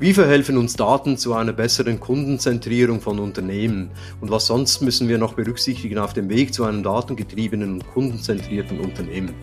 [0.00, 3.90] Wie verhelfen uns Daten zu einer besseren Kundenzentrierung von Unternehmen?
[4.22, 8.80] Und was sonst müssen wir noch berücksichtigen auf dem Weg zu einem datengetriebenen und kundenzentrierten
[8.80, 9.34] Unternehmen?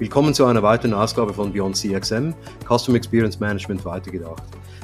[0.00, 2.32] Willkommen zu einer weiteren Ausgabe von Beyond CXM,
[2.66, 4.42] Custom Experience Management weitergedacht.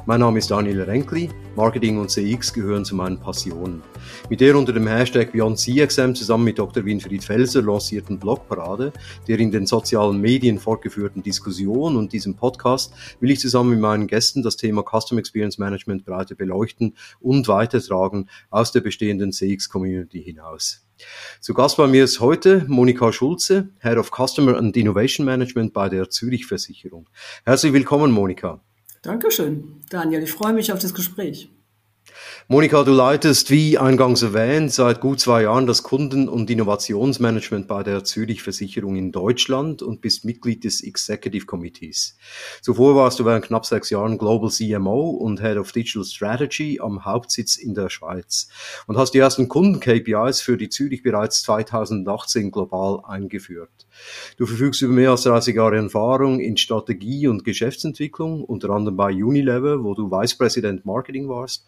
[0.08, 1.28] Mein Name ist Daniel Renkli.
[1.56, 3.82] Marketing und CX gehören zu meinen Passionen.
[4.30, 6.84] Mit der unter dem Hashtag BeyondCXM zusammen mit Dr.
[6.84, 8.92] Winfried Felser lancierten Blogparade,
[9.26, 14.06] der in den sozialen Medien fortgeführten Diskussion und diesem Podcast will ich zusammen mit meinen
[14.06, 20.86] Gästen das Thema Custom Experience Management breiter beleuchten und weitertragen aus der bestehenden CX-Community hinaus.
[21.40, 25.88] Zu Gast bei mir ist heute Monika Schulze, Head of Customer and Innovation Management bei
[25.88, 27.08] der Zürich Versicherung.
[27.44, 28.60] Herzlich willkommen, Monika.
[29.02, 30.22] Dankeschön, Daniel.
[30.22, 31.50] Ich freue mich auf das Gespräch.
[32.48, 37.82] Monika, du leitest, wie eingangs erwähnt, seit gut zwei Jahren das Kunden- und Innovationsmanagement bei
[37.82, 42.16] der Zürich Versicherung in Deutschland und bist Mitglied des Executive Committees.
[42.62, 47.04] Zuvor warst du während knapp sechs Jahren Global CMO und Head of Digital Strategy am
[47.04, 48.48] Hauptsitz in der Schweiz
[48.86, 53.85] und hast die ersten Kunden-KPIs für die Zürich bereits 2018 global eingeführt.
[54.36, 59.12] Du verfügst über mehr als 30 Jahre Erfahrung in Strategie und Geschäftsentwicklung, unter anderem bei
[59.12, 61.64] Unilever, wo du Vice President Marketing warst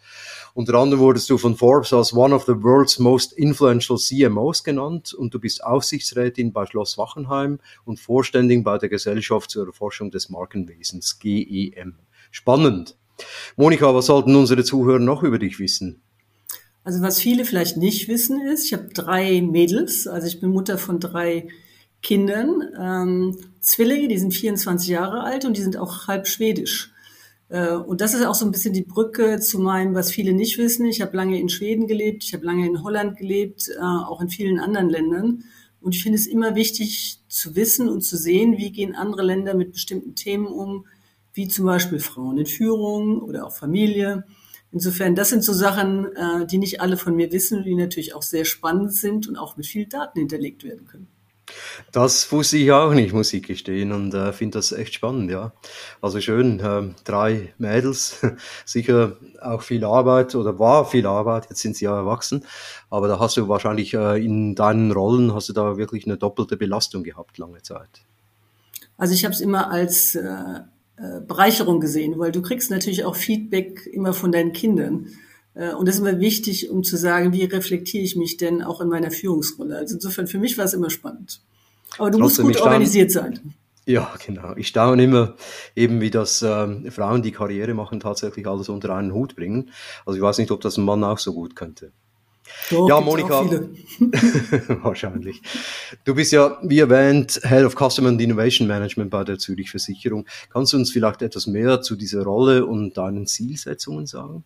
[0.53, 5.13] unter anderem wurdest du von Forbes als one of the world's most influential CMOs genannt
[5.13, 10.29] und du bist Aufsichtsrätin bei Schloss Wachenheim und Vorständin bei der Gesellschaft zur Erforschung des
[10.29, 11.95] Markenwesens GEM.
[12.31, 12.97] Spannend.
[13.57, 16.01] Monika, was sollten unsere Zuhörer noch über dich wissen?
[16.83, 20.77] Also was viele vielleicht nicht wissen ist, ich habe drei Mädels, also ich bin Mutter
[20.77, 21.47] von drei
[22.01, 26.91] Kindern, ähm, Zwillinge, die sind 24 Jahre alt und die sind auch halb schwedisch.
[27.49, 30.57] Äh, und das ist auch so ein bisschen die Brücke zu meinem, was viele nicht
[30.57, 30.85] wissen.
[30.85, 34.29] Ich habe lange in Schweden gelebt, ich habe lange in Holland gelebt, äh, auch in
[34.29, 35.43] vielen anderen Ländern.
[35.81, 39.53] Und ich finde es immer wichtig zu wissen und zu sehen, wie gehen andere Länder
[39.53, 40.85] mit bestimmten Themen um,
[41.33, 44.25] wie zum Beispiel Frauen in Führung oder auch Familie.
[44.71, 48.21] Insofern, das sind so Sachen, äh, die nicht alle von mir wissen, die natürlich auch
[48.21, 51.07] sehr spannend sind und auch mit viel Daten hinterlegt werden können.
[51.91, 55.53] Das wusste ich auch nicht, muss ich gestehen, und äh, finde das echt spannend, ja.
[56.01, 58.19] Also schön, äh, drei Mädels,
[58.65, 62.45] sicher auch viel Arbeit oder war viel Arbeit, jetzt sind sie ja erwachsen,
[62.89, 66.57] aber da hast du wahrscheinlich äh, in deinen Rollen, hast du da wirklich eine doppelte
[66.57, 67.89] Belastung gehabt, lange Zeit.
[68.97, 70.23] Also ich habe es immer als äh,
[70.99, 75.07] äh, Bereicherung gesehen, weil du kriegst natürlich auch Feedback immer von deinen Kindern.
[75.59, 78.81] Äh, und das ist immer wichtig, um zu sagen, wie reflektiere ich mich denn auch
[78.81, 79.77] in meiner Führungsrolle.
[79.77, 81.41] Also insofern, für mich war es immer spannend.
[81.97, 83.53] Aber du Trotzdem, musst gut organisiert sein.
[83.85, 84.53] Ja, genau.
[84.55, 85.35] Ich staune immer
[85.75, 89.71] eben, wie das äh, Frauen, die Karriere machen, tatsächlich alles unter einen Hut bringen.
[90.05, 91.91] Also ich weiß nicht, ob das ein Mann auch so gut könnte.
[92.71, 93.45] Doch, ja, Monika.
[94.83, 95.41] wahrscheinlich.
[96.03, 100.25] Du bist ja, wie erwähnt, Head of Customer and Innovation Management bei der Zürich Versicherung.
[100.51, 104.43] Kannst du uns vielleicht etwas mehr zu dieser Rolle und deinen Zielsetzungen sagen?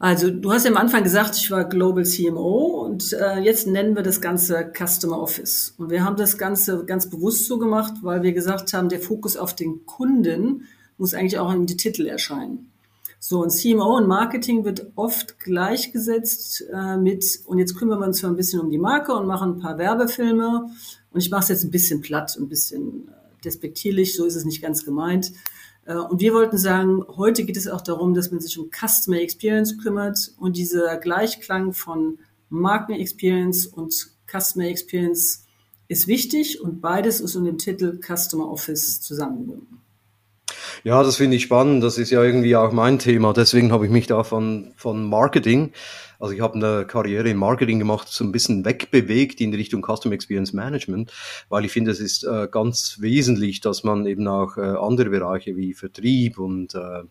[0.00, 3.94] Also du hast ja am Anfang gesagt, ich war Global CMO und äh, jetzt nennen
[3.94, 5.74] wir das Ganze Customer Office.
[5.76, 9.36] Und wir haben das Ganze ganz bewusst so gemacht, weil wir gesagt haben, der Fokus
[9.36, 10.64] auf den Kunden
[10.96, 12.72] muss eigentlich auch in die Titel erscheinen.
[13.18, 18.20] So, und CMO und Marketing wird oft gleichgesetzt äh, mit, und jetzt kümmern wir uns
[18.20, 20.70] zwar ein bisschen um die Marke und machen ein paar Werbefilme.
[21.10, 24.46] Und ich mache es jetzt ein bisschen platt, ein bisschen äh, despektierlich, so ist es
[24.46, 25.32] nicht ganz gemeint.
[25.90, 29.20] Äh, und wir wollten sagen, heute geht es auch darum, dass man sich um Customer
[29.20, 32.18] Experience kümmert und dieser Gleichklang von
[32.48, 35.46] Marken Experience und Customer Experience
[35.88, 39.79] ist wichtig und beides ist unter dem Titel Customer Office zusammengebunden.
[40.84, 41.82] Ja, das finde ich spannend.
[41.82, 43.32] Das ist ja irgendwie auch mein Thema.
[43.32, 45.72] Deswegen habe ich mich da von, von Marketing
[46.20, 50.12] also ich habe eine Karriere im Marketing gemacht, so ein bisschen wegbewegt in Richtung Custom
[50.12, 51.12] Experience Management,
[51.48, 55.56] weil ich finde, es ist äh, ganz wesentlich, dass man eben auch äh, andere Bereiche
[55.56, 57.04] wie Vertrieb und äh,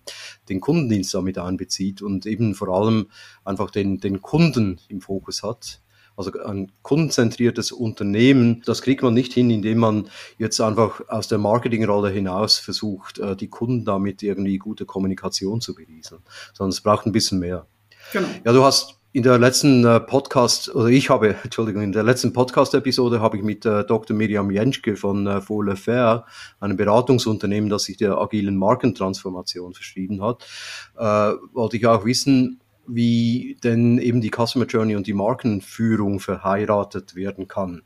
[0.47, 3.07] den Kundendienst damit einbezieht und eben vor allem
[3.43, 5.81] einfach den, den Kunden im Fokus hat.
[6.19, 11.37] Also ein kundenzentriertes Unternehmen, das kriegt man nicht hin, indem man jetzt einfach aus der
[11.37, 16.21] Marketingrolle hinaus versucht, äh, die Kunden damit irgendwie gute Kommunikation zu berieseln,
[16.53, 17.67] sondern es braucht ein bisschen mehr.
[18.11, 18.27] Genau.
[18.43, 22.33] Ja, du hast in der letzten äh, Podcast, oder ich habe, Entschuldigung, in der letzten
[22.33, 24.13] Podcast-Episode habe ich mit äh, Dr.
[24.13, 26.25] Miriam Jenschke von äh, Fohle Fair,
[26.59, 30.45] einem Beratungsunternehmen, das sich der agilen Markentransformation verschrieben hat,
[30.95, 37.47] wollte ich auch wissen, wie denn eben die Customer Journey und die Markenführung verheiratet werden
[37.47, 37.83] kann.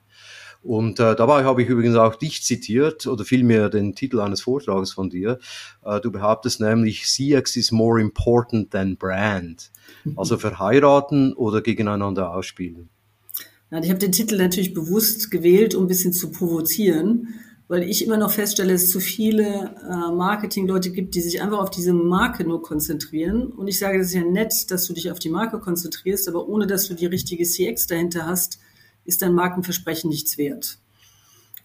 [0.64, 4.94] Und äh, dabei habe ich übrigens auch dich zitiert oder vielmehr den Titel eines Vortrages
[4.94, 5.40] von dir.
[5.84, 9.72] Äh, du behauptest nämlich, CX is more important than brand.
[10.16, 12.90] Also verheiraten oder gegeneinander ausspielen.
[13.72, 17.36] Ja, ich habe den Titel natürlich bewusst gewählt, um ein bisschen zu provozieren.
[17.68, 21.70] Weil ich immer noch feststelle, es zu viele äh, Marketingleute gibt, die sich einfach auf
[21.70, 23.48] diese Marke nur konzentrieren.
[23.48, 26.48] Und ich sage, das ist ja nett, dass du dich auf die Marke konzentrierst, aber
[26.48, 28.60] ohne dass du die richtige CX dahinter hast,
[29.06, 30.78] ist dein Markenversprechen nichts wert.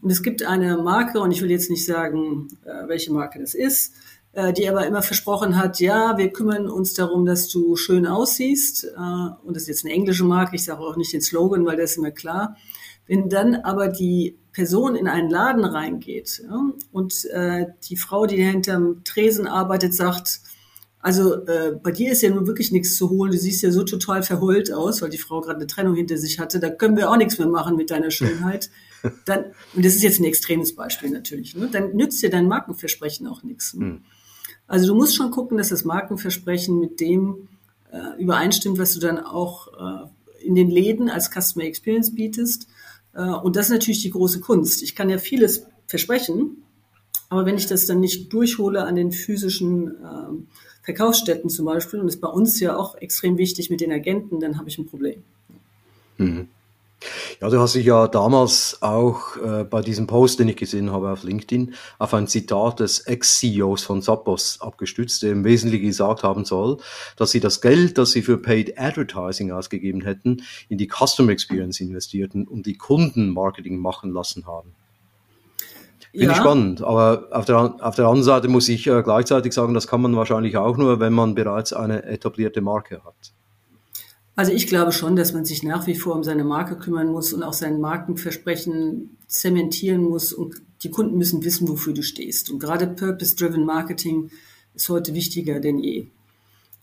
[0.01, 3.55] Und es gibt eine Marke, und ich will jetzt nicht sagen, äh, welche Marke das
[3.55, 3.95] ist,
[4.33, 8.85] äh, die aber immer versprochen hat, ja, wir kümmern uns darum, dass du schön aussiehst.
[8.85, 11.77] Äh, und das ist jetzt eine englische Marke, ich sage auch nicht den Slogan, weil
[11.77, 12.57] das ist immer klar.
[13.07, 18.43] Wenn dann aber die Person in einen Laden reingeht ja, und äh, die Frau, die
[18.43, 20.41] hinterm Tresen arbeitet, sagt,
[20.99, 23.31] also äh, bei dir ist ja nun wirklich nichts zu holen.
[23.31, 26.41] Du siehst ja so total verheult aus, weil die Frau gerade eine Trennung hinter sich
[26.41, 26.59] hatte.
[26.59, 28.69] Da können wir auch nichts mehr machen mit deiner Schönheit.
[29.27, 29.45] Dann,
[29.77, 31.55] und das ist jetzt ein extremes Beispiel natürlich.
[31.55, 31.69] Ne?
[31.71, 33.75] Dann nützt dir dein Markenversprechen auch nichts.
[33.75, 33.85] Ne?
[33.85, 34.01] Mhm.
[34.67, 37.47] Also du musst schon gucken, dass das Markenversprechen mit dem
[37.93, 42.67] äh, übereinstimmt, was du dann auch äh, in den Läden als Customer Experience bietest.
[43.19, 44.83] Äh, und das ist natürlich die große Kunst.
[44.83, 46.63] Ich kann ja vieles versprechen,
[47.29, 50.47] aber wenn ich das dann nicht durchhole an den physischen ähm,
[50.83, 54.57] Verkaufsstätten zum Beispiel, und ist bei uns ja auch extrem wichtig mit den Agenten, dann
[54.57, 55.23] habe ich ein Problem.
[56.17, 56.49] Mhm.
[57.41, 61.11] Ja, du hast dich ja damals auch äh, bei diesem Post, den ich gesehen habe
[61.11, 66.45] auf LinkedIn, auf ein Zitat des Ex-CEOs von Zappos abgestützt, der im Wesentlichen gesagt haben
[66.45, 66.79] soll,
[67.17, 71.81] dass sie das Geld, das sie für Paid Advertising ausgegeben hätten, in die Customer Experience
[71.81, 74.75] investierten und die Kundenmarketing machen lassen haben.
[76.13, 76.33] Bin ja.
[76.33, 79.87] ich spannend, aber auf der, auf der anderen Seite muss ich äh, gleichzeitig sagen, das
[79.87, 83.33] kann man wahrscheinlich auch nur, wenn man bereits eine etablierte Marke hat.
[84.39, 87.33] Also ich glaube schon, dass man sich nach wie vor um seine Marke kümmern muss
[87.33, 92.49] und auch sein Markenversprechen zementieren muss und die Kunden müssen wissen, wofür du stehst.
[92.49, 94.31] Und gerade Purpose-Driven Marketing
[94.77, 96.07] ist heute wichtiger denn je.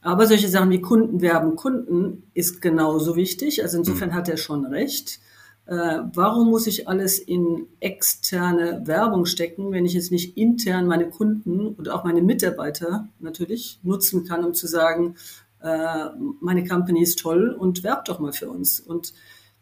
[0.01, 3.63] Aber solche Sachen wie Kunden werben Kunden ist genauso wichtig.
[3.63, 4.15] Also insofern hm.
[4.17, 5.21] hat er schon recht.
[5.65, 11.09] Äh, warum muss ich alles in externe Werbung stecken, wenn ich jetzt nicht intern meine
[11.09, 15.15] Kunden und auch meine Mitarbeiter natürlich nutzen kann, um zu sagen,
[15.65, 16.09] äh,
[16.41, 18.79] meine Company ist toll und werbt doch mal für uns.
[18.79, 19.13] Und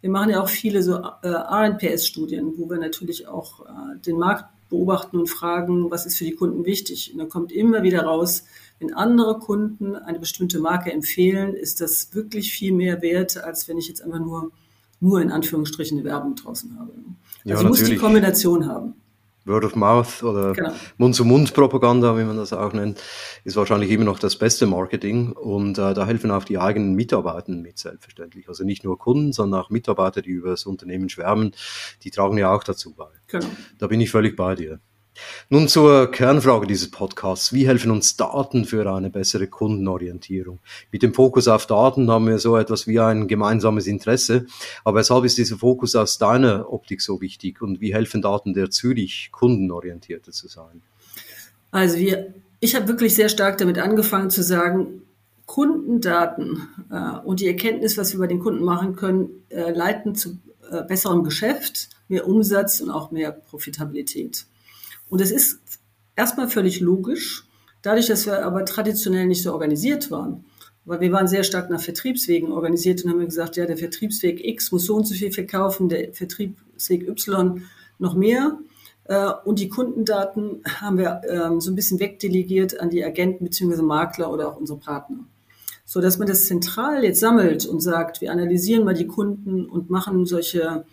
[0.02, 4.46] wir machen ja auch viele so äh, RNPS-Studien, wo wir natürlich auch äh, den Markt
[4.70, 7.12] beobachten und fragen, was ist für die Kunden wichtig.
[7.14, 8.44] Und dann kommt immer wieder raus,
[8.80, 13.78] wenn andere Kunden eine bestimmte Marke empfehlen, ist das wirklich viel mehr wert, als wenn
[13.78, 14.52] ich jetzt einfach nur,
[15.00, 16.92] nur in Anführungsstrichen eine Werbung draußen habe.
[16.92, 17.10] Also
[17.46, 18.96] ja, ich muss die Kombination haben.
[19.46, 20.74] Word of Mouth oder genau.
[20.98, 23.02] Mund-zu-Mund-Propaganda, wie man das auch nennt,
[23.44, 25.32] ist wahrscheinlich immer noch das beste Marketing.
[25.32, 28.48] Und äh, da helfen auch die eigenen Mitarbeiter mit, selbstverständlich.
[28.48, 31.54] Also nicht nur Kunden, sondern auch Mitarbeiter, die über das Unternehmen schwärmen,
[32.04, 33.10] die tragen ja auch dazu bei.
[33.28, 33.48] Genau.
[33.80, 34.80] Da bin ich völlig bei dir.
[35.50, 37.54] Nun zur Kernfrage dieses Podcasts.
[37.54, 40.60] Wie helfen uns Daten für eine bessere Kundenorientierung?
[40.92, 44.46] Mit dem Fokus auf Daten haben wir so etwas wie ein gemeinsames Interesse.
[44.84, 47.62] Aber weshalb ist dieser Fokus aus deiner Optik so wichtig?
[47.62, 50.82] Und wie helfen Daten der Zürich, kundenorientierter zu sein?
[51.72, 55.02] Also wir, ich habe wirklich sehr stark damit angefangen zu sagen,
[55.46, 60.38] Kundendaten äh, und die Erkenntnis, was wir bei den Kunden machen können, äh, leiten zu
[60.72, 64.46] äh, besserem Geschäft, mehr Umsatz und auch mehr Profitabilität.
[65.14, 65.60] Und es ist
[66.16, 67.48] erstmal völlig logisch,
[67.84, 70.44] dadurch, dass wir aber traditionell nicht so organisiert waren.
[70.86, 74.72] Weil wir waren sehr stark nach Vertriebswegen organisiert und haben gesagt, ja, der Vertriebsweg X
[74.72, 77.62] muss so und so viel verkaufen, der Vertriebsweg Y
[78.00, 78.58] noch mehr.
[79.04, 83.84] Äh, und die Kundendaten haben wir ähm, so ein bisschen wegdelegiert an die Agenten bzw.
[83.84, 85.20] Makler oder auch unsere Partner.
[85.86, 89.92] So dass man das zentral jetzt sammelt und sagt, wir analysieren mal die Kunden und
[89.92, 90.86] machen solche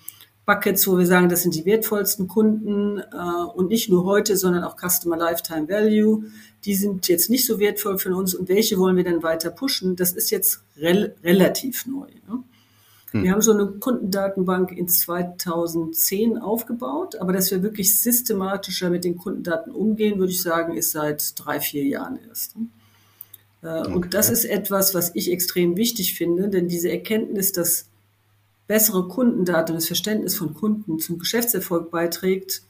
[0.51, 4.65] Buckets, wo wir sagen, das sind die wertvollsten Kunden äh, und nicht nur heute, sondern
[4.65, 6.25] auch Customer Lifetime Value.
[6.65, 9.95] Die sind jetzt nicht so wertvoll für uns und welche wollen wir dann weiter pushen?
[9.95, 12.09] Das ist jetzt rel relativ neu.
[12.29, 12.43] Ne?
[13.13, 13.23] Hm.
[13.23, 19.19] Wir haben so eine Kundendatenbank in 2010 aufgebaut, aber dass wir wirklich systematischer mit den
[19.19, 22.57] Kundendaten umgehen, würde ich sagen, ist seit drei, vier Jahren erst.
[22.57, 22.67] Ne?
[23.63, 23.93] Äh, okay.
[23.93, 27.87] Und das ist etwas, was ich extrem wichtig finde, denn diese Erkenntnis, dass
[28.71, 32.63] bessere Kundendaten, das Verständnis von Kunden zum Geschäftserfolg beiträgt,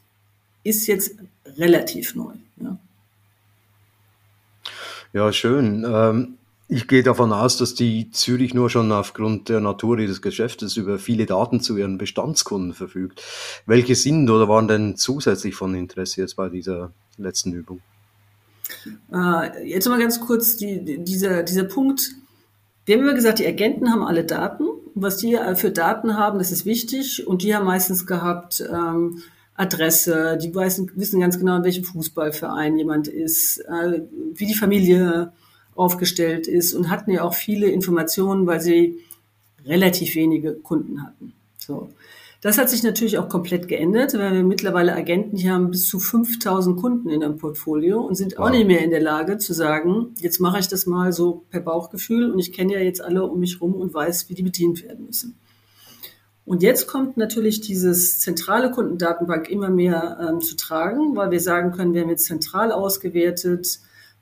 [0.63, 1.13] ist jetzt
[1.45, 2.33] relativ neu.
[2.59, 2.79] Ja,
[5.13, 5.85] ja schön.
[5.87, 10.75] Ähm, ich gehe davon aus, dass die Zürich nur schon aufgrund der Natur ihres Geschäftes
[10.75, 13.21] über viele Daten zu ihren Bestandskunden verfügt.
[13.67, 17.79] Welche sind oder waren denn zusätzlich von Interesse jetzt bei dieser letzten Übung?
[19.13, 22.15] Äh, jetzt mal ganz kurz die, dieser, dieser Punkt.
[22.85, 26.51] Wir haben immer gesagt, die Agenten haben alle Daten was die für Daten haben, das
[26.51, 27.25] ist wichtig.
[27.27, 29.21] Und die haben meistens gehabt ähm,
[29.55, 34.01] Adresse, die wissen, wissen ganz genau, in welchem Fußballverein jemand ist, äh,
[34.33, 35.31] wie die Familie
[35.75, 38.99] aufgestellt ist und hatten ja auch viele Informationen, weil sie
[39.65, 41.33] relativ wenige Kunden hatten.
[41.57, 41.89] So.
[42.41, 45.99] Das hat sich natürlich auch komplett geändert, weil wir mittlerweile Agenten hier haben bis zu
[45.99, 48.47] 5000 Kunden in einem Portfolio und sind wow.
[48.47, 51.59] auch nicht mehr in der Lage zu sagen, jetzt mache ich das mal so per
[51.59, 54.83] Bauchgefühl und ich kenne ja jetzt alle um mich rum und weiß, wie die bedient
[54.83, 55.37] werden müssen.
[56.43, 61.71] Und jetzt kommt natürlich dieses zentrale Kundendatenbank immer mehr ähm, zu tragen, weil wir sagen
[61.71, 63.79] können, wir haben jetzt zentral ausgewertet,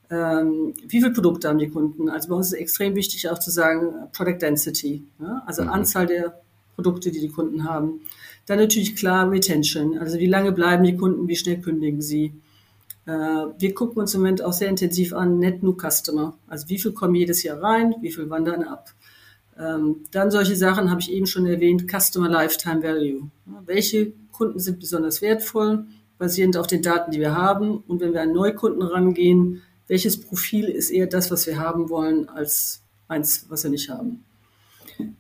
[0.09, 2.09] ähm, wie viele Produkte haben die Kunden.
[2.09, 5.41] Also bei uns ist es extrem wichtig auch zu sagen, Product Density, ja?
[5.45, 5.69] also mhm.
[5.69, 6.41] Anzahl der
[6.79, 8.01] Produkte, die die Kunden haben.
[8.45, 12.33] Dann natürlich klar Retention, also wie lange bleiben die Kunden, wie schnell kündigen sie.
[13.05, 16.79] Äh, wir gucken uns im Moment auch sehr intensiv an Net New Customer, also wie
[16.79, 18.93] viel kommen jedes Jahr rein, wie viel wandern ab.
[19.59, 23.29] Ähm, dann solche Sachen habe ich eben schon erwähnt, Customer Lifetime Value.
[23.65, 25.85] Welche Kunden sind besonders wertvoll,
[26.17, 27.83] basierend auf den Daten, die wir haben.
[27.87, 32.29] Und wenn wir an Neukunden rangehen, welches Profil ist eher das, was wir haben wollen,
[32.29, 34.23] als eins, was wir nicht haben.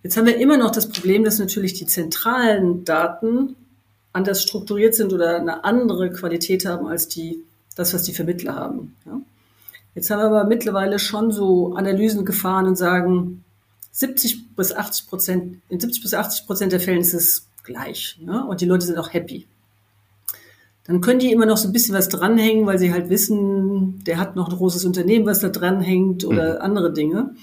[0.03, 3.55] Jetzt haben wir immer noch das Problem, dass natürlich die zentralen Daten
[4.13, 7.43] anders strukturiert sind oder eine andere Qualität haben als die,
[7.75, 8.95] das, was die Vermittler haben.
[9.05, 9.21] Ja?
[9.95, 13.43] Jetzt haben wir aber mittlerweile schon so Analysen gefahren und sagen,
[13.91, 18.19] 70 bis 80 Prozent, in 70 bis 80 Prozent der Fällen ist es gleich.
[18.25, 18.41] Ja?
[18.41, 19.47] Und die Leute sind auch happy.
[20.85, 24.17] Dann können die immer noch so ein bisschen was dranhängen, weil sie halt wissen, der
[24.17, 26.61] hat noch ein großes Unternehmen, was da dranhängt oder mhm.
[26.61, 27.35] andere Dinge.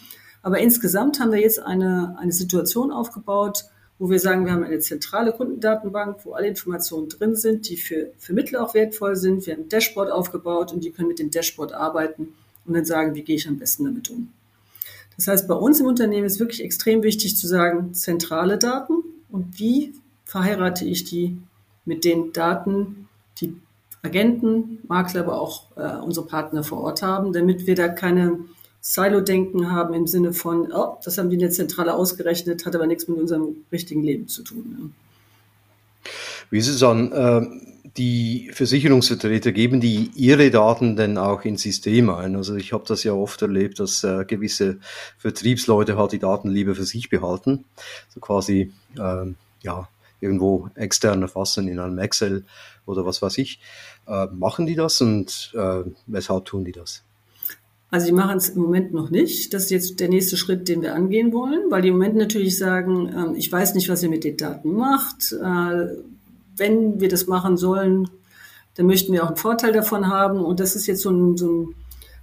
[0.47, 3.65] Aber insgesamt haben wir jetzt eine, eine Situation aufgebaut,
[3.99, 8.13] wo wir sagen, wir haben eine zentrale Kundendatenbank, wo alle Informationen drin sind, die für
[8.17, 9.45] Vermittler auch wertvoll sind.
[9.45, 12.29] Wir haben ein Dashboard aufgebaut und die können mit dem Dashboard arbeiten
[12.65, 14.29] und dann sagen, wie gehe ich am besten damit um.
[15.17, 19.59] Das heißt, bei uns im Unternehmen ist wirklich extrem wichtig zu sagen, zentrale Daten und
[19.59, 19.95] wie
[20.27, 21.39] verheirate ich die
[21.85, 23.09] mit den Daten,
[23.41, 23.57] die
[24.05, 28.39] Agenten, Makler, aber auch äh, unsere Partner vor Ort haben, damit wir da keine
[28.89, 32.87] Silo-Denken haben im Sinne von, oh, das haben die in der Zentrale ausgerechnet, hat aber
[32.87, 34.95] nichts mit unserem richtigen Leben zu tun.
[36.51, 37.45] Wie ist es an, äh,
[37.97, 42.37] die Versicherungsvertreter, geben die ihre Daten denn auch ins System ein?
[42.37, 44.79] Also ich habe das ja oft erlebt, dass äh, gewisse
[45.19, 47.65] Vertriebsleute halt die Daten lieber für sich behalten,
[48.15, 49.27] so quasi äh,
[49.63, 49.89] ja
[50.21, 52.45] irgendwo extern erfassen in einem Excel
[52.87, 53.59] oder was weiß ich.
[54.07, 57.03] Äh, machen die das und äh, weshalb tun die das?
[57.91, 59.55] Also die machen es im Moment noch nicht.
[59.55, 62.59] Das ist jetzt der nächste Schritt, den wir angehen wollen, weil die im Moment natürlich
[62.59, 65.33] sagen, ähm, ich weiß nicht, was ihr mit den Daten macht.
[65.33, 65.89] Äh,
[66.57, 68.09] wenn wir das machen sollen,
[68.75, 70.45] dann möchten wir auch einen Vorteil davon haben.
[70.45, 71.75] Und das ist jetzt so ein, so ein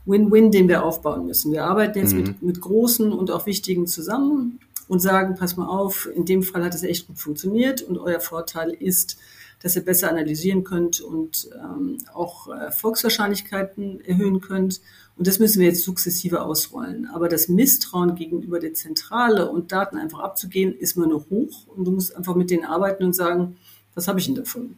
[0.06, 1.52] Win-Win, den wir aufbauen müssen.
[1.52, 2.24] Wir arbeiten jetzt mhm.
[2.24, 6.64] mit, mit großen und auch wichtigen zusammen und sagen, pass mal auf, in dem Fall
[6.64, 9.18] hat es echt gut funktioniert und euer Vorteil ist,
[9.62, 14.82] dass ihr besser analysieren könnt und ähm, auch Erfolgswahrscheinlichkeiten erhöhen könnt.
[15.16, 17.08] Und das müssen wir jetzt sukzessive ausrollen.
[17.14, 21.68] Aber das Misstrauen gegenüber der Zentrale und Daten einfach abzugehen, ist immer noch hoch.
[21.68, 23.58] Und du musst einfach mit denen arbeiten und sagen,
[23.94, 24.76] was habe ich denn davon?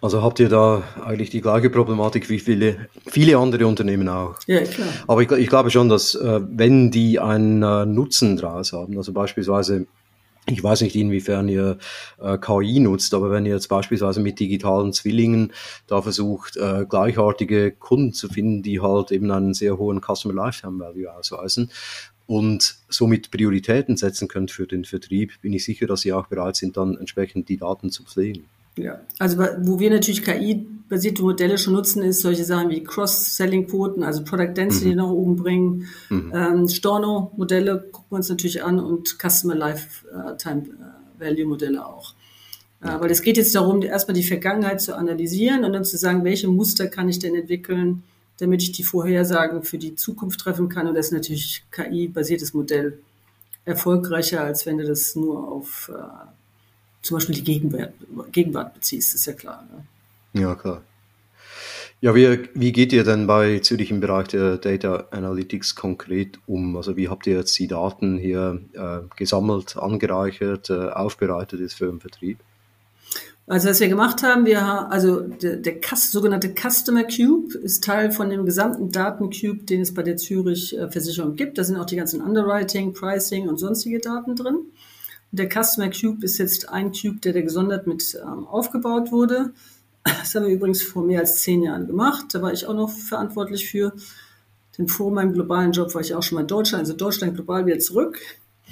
[0.00, 4.36] Also habt ihr da eigentlich die gleiche Problematik wie viele, viele andere Unternehmen auch.
[4.46, 4.88] Ja, klar.
[5.06, 9.12] Aber ich, ich glaube schon, dass äh, wenn die einen äh, Nutzen draus haben, also
[9.12, 9.86] beispielsweise
[10.46, 11.78] ich weiß nicht, inwiefern ihr
[12.20, 15.52] äh, KI nutzt, aber wenn ihr jetzt beispielsweise mit digitalen Zwillingen
[15.86, 20.78] da versucht, äh, gleichartige Kunden zu finden, die halt eben einen sehr hohen Customer Lifetime
[20.78, 21.70] Value ausweisen
[22.26, 26.56] und somit Prioritäten setzen könnt für den Vertrieb, bin ich sicher, dass ihr auch bereit
[26.56, 28.44] sind, dann entsprechend die Daten zu pflegen.
[28.76, 30.22] Ja, also wo wir natürlich
[30.90, 34.96] KI-basierte Modelle schon nutzen, ist solche Sachen wie Cross-Selling-Quoten, also Product Density mhm.
[34.96, 35.88] nach oben bringen.
[36.08, 36.32] Mhm.
[36.34, 42.14] Ähm, Storno-Modelle gucken wir uns natürlich an und Customer Lifetime äh, Value-Modelle auch.
[42.82, 46.24] Äh, weil es geht jetzt darum, erstmal die Vergangenheit zu analysieren und dann zu sagen,
[46.24, 48.02] welche Muster kann ich denn entwickeln,
[48.38, 50.88] damit ich die Vorhersagen für die Zukunft treffen kann.
[50.88, 52.98] Und das ist natürlich KI-basiertes Modell
[53.64, 56.02] erfolgreicher, als wenn du das nur auf äh,
[57.02, 57.92] zum Beispiel die Gegenwart,
[58.32, 59.64] Gegenwart beziehst, ist ja klar.
[59.70, 59.84] Ne?
[60.32, 60.82] Ja, klar.
[62.02, 66.76] Ja, wie, wie geht ihr denn bei Zürich im Bereich der Data Analytics konkret um?
[66.76, 71.86] Also wie habt ihr jetzt die Daten hier äh, gesammelt, angereichert, äh, aufbereitet ist für
[71.86, 72.38] den Vertrieb?
[73.46, 78.30] Also was wir gemacht haben, wir also der, der sogenannte Customer Cube ist Teil von
[78.30, 81.58] dem gesamten Datencube, den es bei der Zürich äh, Versicherung gibt.
[81.58, 84.60] Da sind auch die ganzen Underwriting, Pricing und sonstige Daten drin.
[85.32, 89.52] Der Customer Cube ist jetzt ein Cube, der da gesondert mit ähm, aufgebaut wurde.
[90.04, 92.26] Das haben wir übrigens vor mehr als zehn Jahren gemacht.
[92.32, 93.92] Da war ich auch noch verantwortlich für.
[94.78, 97.66] Denn vor meinem globalen Job war ich auch schon mal in Deutschland, also Deutschland global
[97.66, 98.18] wieder zurück.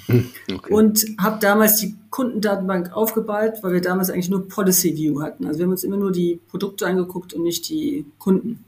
[0.51, 0.73] Okay.
[0.73, 5.45] Und habe damals die Kundendatenbank aufgebaut, weil wir damals eigentlich nur Policy View hatten.
[5.45, 8.65] Also wir haben uns immer nur die Produkte angeguckt und nicht die Kunden.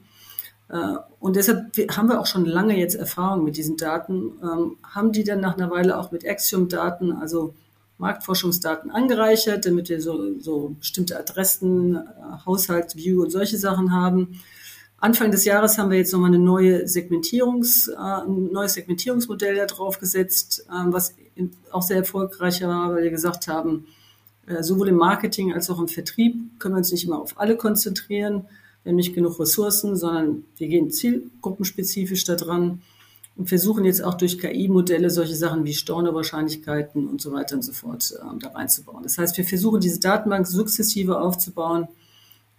[0.69, 5.11] Äh, und deshalb haben wir auch schon lange jetzt Erfahrung mit diesen Daten, ähm, haben
[5.11, 7.55] die dann nach einer Weile auch mit Axiom-Daten, also
[8.01, 11.99] Marktforschungsdaten angereichert, damit wir so, so bestimmte Adressen, äh,
[12.45, 14.41] Haushaltsview und solche Sachen haben.
[14.97, 19.67] Anfang des Jahres haben wir jetzt nochmal eine neue Segmentierungs, äh, ein neues Segmentierungsmodell da
[19.67, 21.15] drauf gesetzt, äh, was
[21.71, 23.87] auch sehr erfolgreich war, weil wir gesagt haben,
[24.59, 28.47] sowohl im Marketing als auch im Vertrieb können wir uns nicht immer auf alle konzentrieren.
[28.83, 32.81] Wir haben nicht genug Ressourcen, sondern wir gehen zielgruppenspezifisch da dran
[33.35, 37.73] und versuchen jetzt auch durch KI-Modelle solche Sachen wie Stornowahrscheinlichkeiten und so weiter und so
[37.73, 39.03] fort äh, da reinzubauen.
[39.03, 41.87] Das heißt, wir versuchen diese Datenbank sukzessive aufzubauen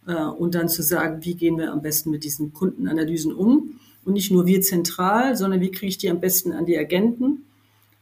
[0.06, 3.80] äh, und dann zu sagen, wie gehen wir am besten mit diesen Kundenanalysen um.
[4.04, 7.44] Und nicht nur wir zentral, sondern wie kriege ich die am besten an die Agenten.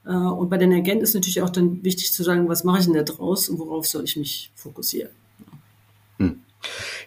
[0.06, 2.84] Äh, und bei den Agenten ist natürlich auch dann wichtig zu sagen, was mache ich
[2.86, 5.10] denn da draus und worauf soll ich mich fokussieren.
[6.18, 6.40] Hm.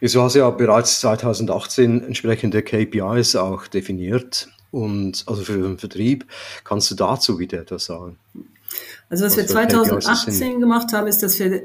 [0.01, 6.25] Du hast ja bereits 2018 entsprechende KPIs auch definiert und also für den Vertrieb.
[6.63, 8.17] Kannst du dazu wieder etwas sagen?
[9.09, 11.63] Also was, was wir 2018 gemacht haben, ist, dass wir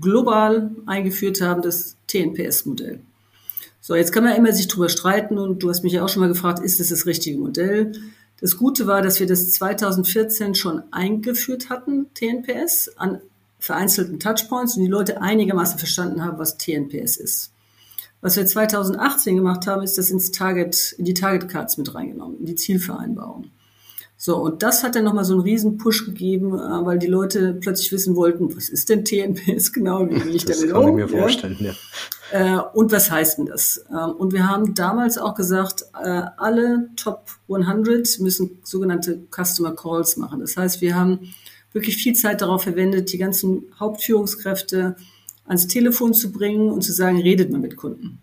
[0.00, 3.00] global eingeführt haben, das TNPS-Modell.
[3.80, 6.20] So, jetzt kann man immer sich drüber streiten und du hast mich ja auch schon
[6.20, 7.92] mal gefragt, ist das das richtige Modell?
[8.40, 13.20] Das Gute war, dass wir das 2014 schon eingeführt hatten, TNPS, an
[13.60, 17.52] vereinzelten Touchpoints und die Leute einigermaßen verstanden haben, was TNPS ist.
[18.20, 22.38] Was wir 2018 gemacht haben, ist das ins Target, in die Target Cards mit reingenommen,
[22.38, 23.50] in die Zielvereinbarung.
[24.22, 27.54] So, und das hat dann nochmal so einen riesen Push gegeben, äh, weil die Leute
[27.54, 30.82] plötzlich wissen wollten, was ist denn TNPS genau, wie will ich das damit um?
[30.82, 31.72] Das kann ich mir vorstellen, ja.
[32.32, 33.82] Äh, und was heißt denn das?
[33.90, 40.18] Ähm, und wir haben damals auch gesagt, äh, alle Top 100 müssen sogenannte Customer Calls
[40.18, 40.40] machen.
[40.40, 41.32] Das heißt, wir haben
[41.72, 44.96] wirklich viel Zeit darauf verwendet, die ganzen Hauptführungskräfte
[45.50, 48.18] ans Telefon zu bringen und zu sagen, redet man mit Kunden.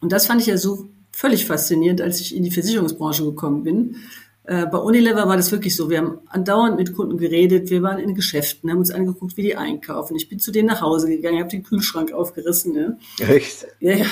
[0.00, 3.96] Und das fand ich ja so völlig faszinierend, als ich in die Versicherungsbranche gekommen bin,
[4.44, 5.90] äh, bei Unilever war das wirklich so.
[5.90, 7.68] Wir haben andauernd mit Kunden geredet.
[7.68, 10.16] Wir waren in Geschäften, haben uns angeguckt, wie die einkaufen.
[10.16, 12.72] Ich bin zu denen nach Hause gegangen, habe den Kühlschrank aufgerissen.
[12.72, 12.98] Ne?
[13.18, 13.66] Echt?
[13.80, 14.06] Ja, ja.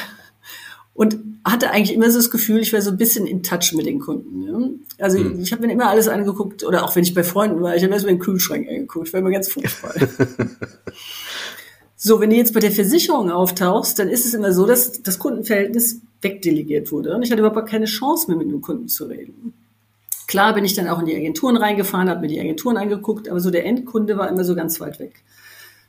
[0.93, 3.87] Und hatte eigentlich immer so das Gefühl, ich wäre so ein bisschen in Touch mit
[3.87, 4.45] den Kunden.
[4.45, 4.71] Ne?
[4.99, 5.41] Also hm.
[5.41, 7.93] ich habe mir immer alles angeguckt, oder auch wenn ich bei Freunden war, ich habe
[7.93, 9.09] erstmal den Kühlschrank angeguckt.
[9.09, 9.95] Ich war immer ganz furchtbar.
[12.07, 15.19] so, wenn du jetzt bei der Versicherung auftauchst, dann ist es immer so, dass das
[15.19, 17.15] Kundenverhältnis wegdelegiert wurde.
[17.15, 19.55] Und ich hatte überhaupt keine Chance mehr, mit dem Kunden zu reden.
[20.27, 23.41] Klar bin ich dann auch in die Agenturen reingefahren, habe mir die Agenturen angeguckt, aber
[23.41, 25.23] so der Endkunde war immer so ganz weit weg.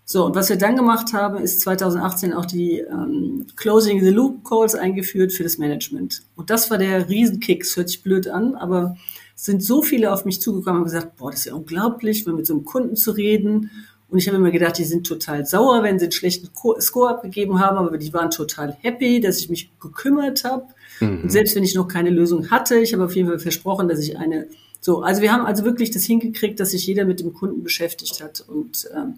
[0.06, 4.46] So, und was wir dann gemacht haben, ist 2018 auch die ähm, Closing the Loop
[4.46, 6.22] Calls eingeführt für das Management.
[6.38, 7.64] Und das war der Riesenkick.
[7.64, 8.96] Es hört sich blöd an, aber
[9.36, 12.54] sind so viele auf mich zugekommen und gesagt, boah, das ist ja unglaublich, mit so
[12.54, 13.70] einem Kunden zu reden.
[14.16, 16.50] Und ich habe immer gedacht, die sind total sauer, wenn sie einen schlechten
[16.80, 20.68] Score abgegeben haben, aber die waren total happy, dass ich mich gekümmert habe.
[21.02, 21.24] Mhm.
[21.24, 24.00] Und selbst wenn ich noch keine Lösung hatte, ich habe auf jeden Fall versprochen, dass
[24.00, 24.48] ich eine
[24.80, 28.24] so, also wir haben also wirklich das hingekriegt, dass sich jeder mit dem Kunden beschäftigt
[28.24, 29.16] hat und ähm,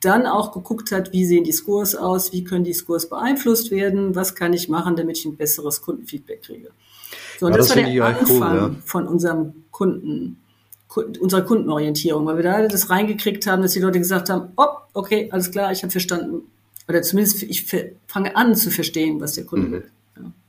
[0.00, 4.16] dann auch geguckt hat, wie sehen die Scores aus, wie können die Scores beeinflusst werden,
[4.16, 6.70] was kann ich machen, damit ich ein besseres Kundenfeedback kriege.
[7.38, 8.74] So, und ja, das, das war der Anfang cool, ja.
[8.84, 10.38] von unserem Kunden,
[11.20, 15.28] unserer Kundenorientierung, weil wir da das reingekriegt haben, dass die Leute gesagt haben, oh, okay,
[15.32, 16.42] alles klar, ich habe verstanden.
[16.88, 17.66] Oder zumindest ich
[18.06, 19.72] fange an zu verstehen, was der Kunde mhm.
[19.72, 19.90] will.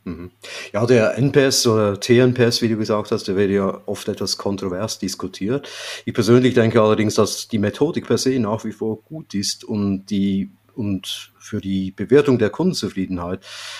[0.05, 0.31] Mhm.
[0.71, 4.99] Ja, der NPS oder TNPS, wie du gesagt hast, der wird ja oft etwas kontrovers
[4.99, 5.67] diskutiert.
[6.05, 10.05] Ich persönlich denke allerdings, dass die Methodik per se nach wie vor gut ist und
[10.05, 13.39] die und für die Bewertung der Kundenzufriedenheit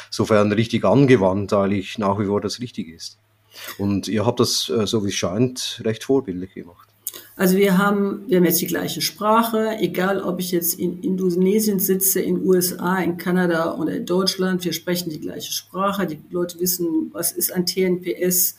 [0.10, 3.20] sofern richtig angewandt eigentlich nach wie vor das Richtige ist.
[3.78, 6.86] Und ihr habt das, äh, so wie es scheint, recht vorbildlich gemacht.
[7.38, 11.80] Also wir haben, wir haben jetzt die gleiche Sprache, egal ob ich jetzt in Indonesien
[11.80, 16.08] sitze, in USA, in Kanada oder in Deutschland, wir sprechen die gleiche Sprache.
[16.08, 18.56] Die Leute wissen, was ist ein TNPS,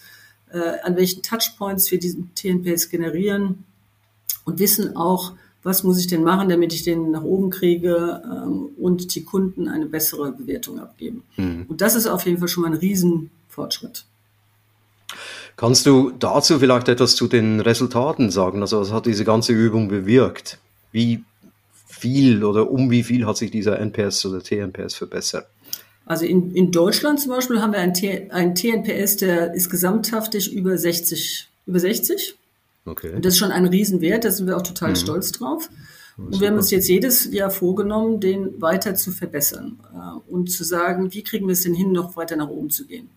[0.52, 3.64] äh, an welchen Touchpoints wir diesen TNPS generieren
[4.44, 5.32] und wissen auch,
[5.62, 9.68] was muss ich denn machen, damit ich den nach oben kriege ähm, und die Kunden
[9.68, 11.24] eine bessere Bewertung abgeben.
[11.37, 11.64] Mhm.
[11.66, 14.04] Und das ist auf jeden Fall schon mal ein Riesenfortschritt.
[15.56, 18.60] Kannst du dazu vielleicht etwas zu den Resultaten sagen?
[18.60, 20.58] Also was hat diese ganze Übung bewirkt?
[20.92, 21.24] Wie
[21.86, 25.46] viel oder um wie viel hat sich dieser NPS oder TNPS verbessert?
[26.04, 30.52] Also in, in Deutschland zum Beispiel haben wir einen, T, einen TNPS, der ist gesamthaftig
[30.52, 31.48] über 60.
[31.66, 32.36] Über 60.
[32.84, 33.14] Okay.
[33.14, 34.96] Und das ist schon ein Riesenwert, da sind wir auch total mhm.
[34.96, 35.68] stolz drauf.
[36.16, 40.64] Und wir haben uns jetzt jedes Jahr vorgenommen, den weiter zu verbessern äh, und zu
[40.64, 43.10] sagen, wie kriegen wir es denn hin, noch weiter nach oben zu gehen.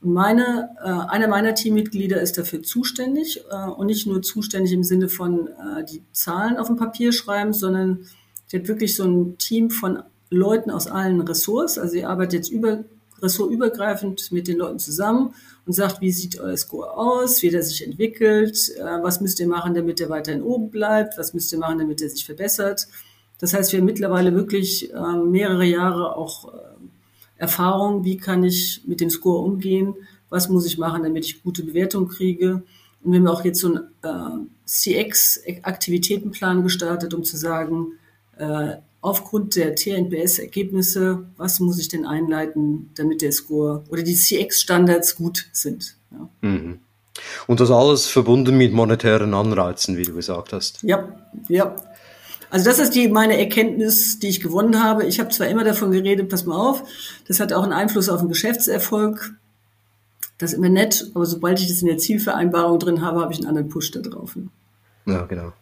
[0.00, 5.08] Meine, äh, einer meiner Teammitglieder ist dafür zuständig äh, und nicht nur zuständig im Sinne
[5.08, 8.06] von äh, die Zahlen auf dem Papier schreiben, sondern
[8.46, 11.78] sie hat wirklich so ein Team von Leuten aus allen Ressorts.
[11.78, 12.84] Also sie arbeitet jetzt über
[13.20, 15.34] ressortübergreifend mit den Leuten zusammen
[15.66, 19.48] und sagt, wie sieht euer Score aus, wie der sich entwickelt, äh, was müsst ihr
[19.48, 22.86] machen, damit er weiterhin oben bleibt, was müsst ihr machen, damit er sich verbessert.
[23.40, 26.58] Das heißt, wir haben mittlerweile wirklich äh, mehrere Jahre auch äh,
[27.38, 29.94] Erfahrung, wie kann ich mit dem Score umgehen,
[30.28, 32.62] was muss ich machen, damit ich gute Bewertung kriege.
[33.02, 37.92] Und wir haben auch jetzt so einen äh, CX-Aktivitätenplan gestartet, um zu sagen,
[38.36, 45.16] äh, aufgrund der TNPS-Ergebnisse, was muss ich denn einleiten, damit der Score oder die CX-Standards
[45.16, 45.96] gut sind.
[46.10, 46.28] Ja.
[46.42, 46.80] Mhm.
[47.46, 50.82] Und das alles verbunden mit monetären Anreizen, wie du gesagt hast.
[50.82, 51.08] Ja,
[51.48, 51.74] ja.
[52.50, 55.04] Also das ist die meine Erkenntnis, die ich gewonnen habe.
[55.04, 56.82] Ich habe zwar immer davon geredet, pass mal auf,
[57.26, 59.32] das hat auch einen Einfluss auf den Geschäftserfolg.
[60.38, 63.38] Das ist immer nett, aber sobald ich das in der Zielvereinbarung drin habe, habe ich
[63.40, 64.36] einen anderen Push da drauf.
[65.04, 65.52] Ja, genau.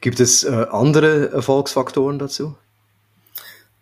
[0.00, 2.54] Gibt es äh, andere Erfolgsfaktoren dazu?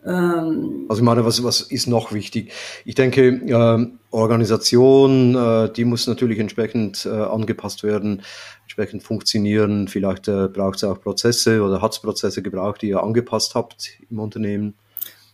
[0.05, 2.53] Ähm, also ich meine, was, was ist noch wichtig?
[2.85, 8.23] Ich denke, äh, Organisation, äh, die muss natürlich entsprechend äh, angepasst werden,
[8.63, 9.89] entsprechend funktionieren.
[9.89, 13.91] Vielleicht äh, braucht es auch Prozesse oder hat es Prozesse gebraucht, die ihr angepasst habt
[14.09, 14.75] im Unternehmen.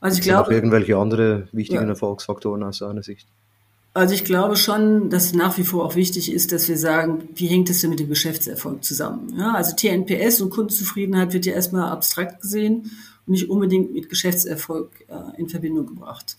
[0.01, 1.89] Also ich glaube, irgendwelche andere wichtigen ja.
[1.89, 3.27] Erfolgsfaktoren aus deiner Sicht?
[3.95, 7.47] Also ich glaube schon, dass nach wie vor auch wichtig ist, dass wir sagen, wie
[7.47, 9.33] hängt es denn mit dem Geschäftserfolg zusammen?
[9.39, 12.91] Ja, also TNPS und Kundenzufriedenheit wird ja erstmal abstrakt gesehen
[13.27, 16.37] nicht unbedingt mit Geschäftserfolg äh, in Verbindung gebracht.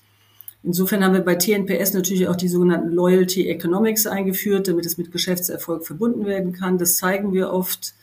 [0.63, 5.12] Insofern haben wir bei TNPS natürlich auch die sogenannten Loyalty Economics eingeführt, damit es mit
[5.12, 6.78] Geschäftserfolg verbunden werden kann.
[6.78, 7.93] Das zeigen wir oft.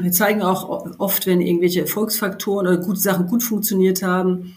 [0.00, 4.56] Wir zeigen auch oft, wenn irgendwelche Erfolgsfaktoren oder gute Sachen gut funktioniert haben,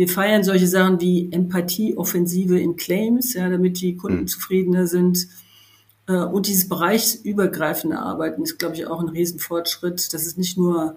[0.00, 4.28] wir feiern solche Sachen wie Empathie-Offensive in Claims, ja, damit die Kunden mhm.
[4.28, 5.28] zufriedener sind.
[6.06, 10.96] Äh, und dieses bereichsübergreifende Arbeiten ist, glaube ich, auch ein Riesenfortschritt, dass es nicht nur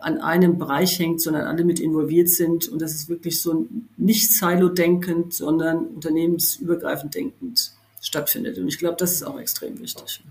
[0.00, 4.32] an einem Bereich hängt, sondern alle mit involviert sind und dass es wirklich so nicht
[4.32, 8.58] silo-denkend, sondern unternehmensübergreifend denkend stattfindet.
[8.58, 10.22] Und ich glaube, das ist auch extrem wichtig.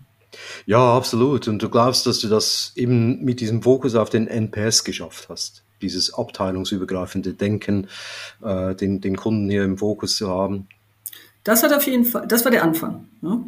[0.65, 1.47] Ja, absolut.
[1.47, 5.63] Und du glaubst, dass du das eben mit diesem Fokus auf den NPS geschafft hast?
[5.82, 7.88] dieses abteilungsübergreifende Denken,
[8.43, 10.67] äh, den, den Kunden hier im Fokus zu haben.
[11.43, 13.08] Das hat auf jeden Fall, das war der Anfang.
[13.21, 13.43] Ne?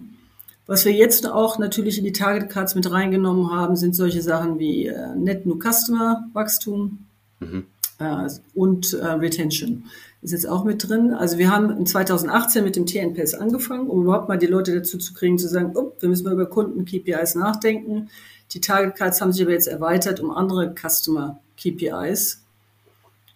[0.67, 4.59] Was wir jetzt auch natürlich in die Target Cards mit reingenommen haben, sind solche Sachen
[4.59, 7.05] wie äh, Net New Customer Wachstum
[7.39, 7.65] mhm.
[7.99, 9.83] äh, und äh, Retention
[10.21, 11.13] ist jetzt auch mit drin.
[11.13, 14.97] Also wir haben in 2018 mit dem TNPS angefangen, um überhaupt mal die Leute dazu
[14.97, 18.09] zu kriegen, zu sagen, oh, wir müssen mal über Kunden-KPIs nachdenken.
[18.51, 22.43] Die Target Cards haben sich aber jetzt erweitert um andere Customer KPIs.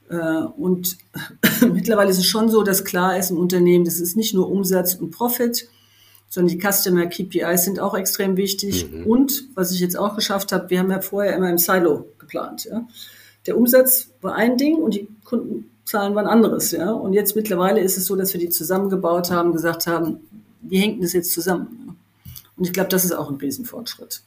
[0.10, 0.98] Äh, und
[1.74, 4.94] mittlerweile ist es schon so, dass klar ist im Unternehmen, das ist nicht nur Umsatz
[4.94, 5.68] und Profit,
[6.36, 8.92] sondern die Customer KPIs sind auch extrem wichtig.
[8.92, 9.08] Mhm.
[9.08, 12.66] Und was ich jetzt auch geschafft habe, wir haben ja vorher immer im Silo geplant.
[12.66, 12.86] Ja.
[13.46, 16.72] Der Umsatz war ein Ding und die Kundenzahlen waren anderes.
[16.72, 16.92] Ja.
[16.92, 20.18] Und jetzt mittlerweile ist es so, dass wir die zusammengebaut haben, gesagt haben,
[20.62, 21.96] wie hängt das jetzt zusammen?
[22.58, 24.22] Und ich glaube, das ist auch ein Riesenfortschritt.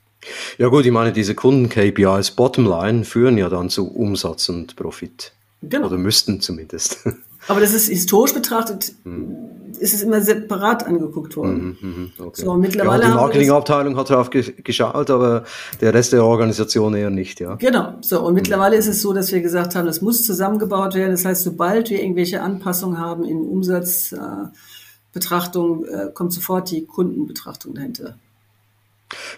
[0.57, 5.33] Ja gut, ich meine, diese Kunden-KPIs Bottomline führen ja dann zu Umsatz und Profit.
[5.61, 5.88] Genau.
[5.88, 7.07] Oder müssten zumindest.
[7.46, 9.37] Aber das ist historisch betrachtet, hm.
[9.79, 11.79] ist es immer separat angeguckt worden.
[11.81, 12.42] Mhm, mhm okay.
[12.42, 15.44] So, mittlerweile ja, die Marketingabteilung hat darauf geschaut, aber
[15.81, 17.55] der Rest der Organisation eher nicht, ja.
[17.55, 17.94] Genau.
[18.01, 18.81] So, und mittlerweile mhm.
[18.81, 21.12] ist es so, dass wir gesagt haben, das muss zusammengebaut werden.
[21.12, 27.74] Das heißt, sobald wir irgendwelche Anpassungen haben in Umsatzbetrachtung, äh, äh, kommt sofort die Kundenbetrachtung
[27.74, 28.16] dahinter.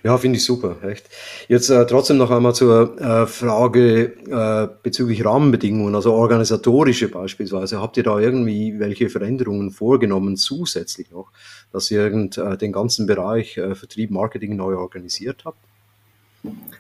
[0.02, 1.08] Ja, finde ich super, echt.
[1.48, 7.80] Jetzt äh, trotzdem noch einmal zur äh, Frage äh, bezüglich Rahmenbedingungen, also organisatorische beispielsweise.
[7.80, 11.30] Habt ihr da irgendwie welche Veränderungen vorgenommen zusätzlich noch,
[11.72, 15.58] dass ihr irgend äh, den ganzen Bereich äh, Vertrieb, Marketing neu organisiert habt?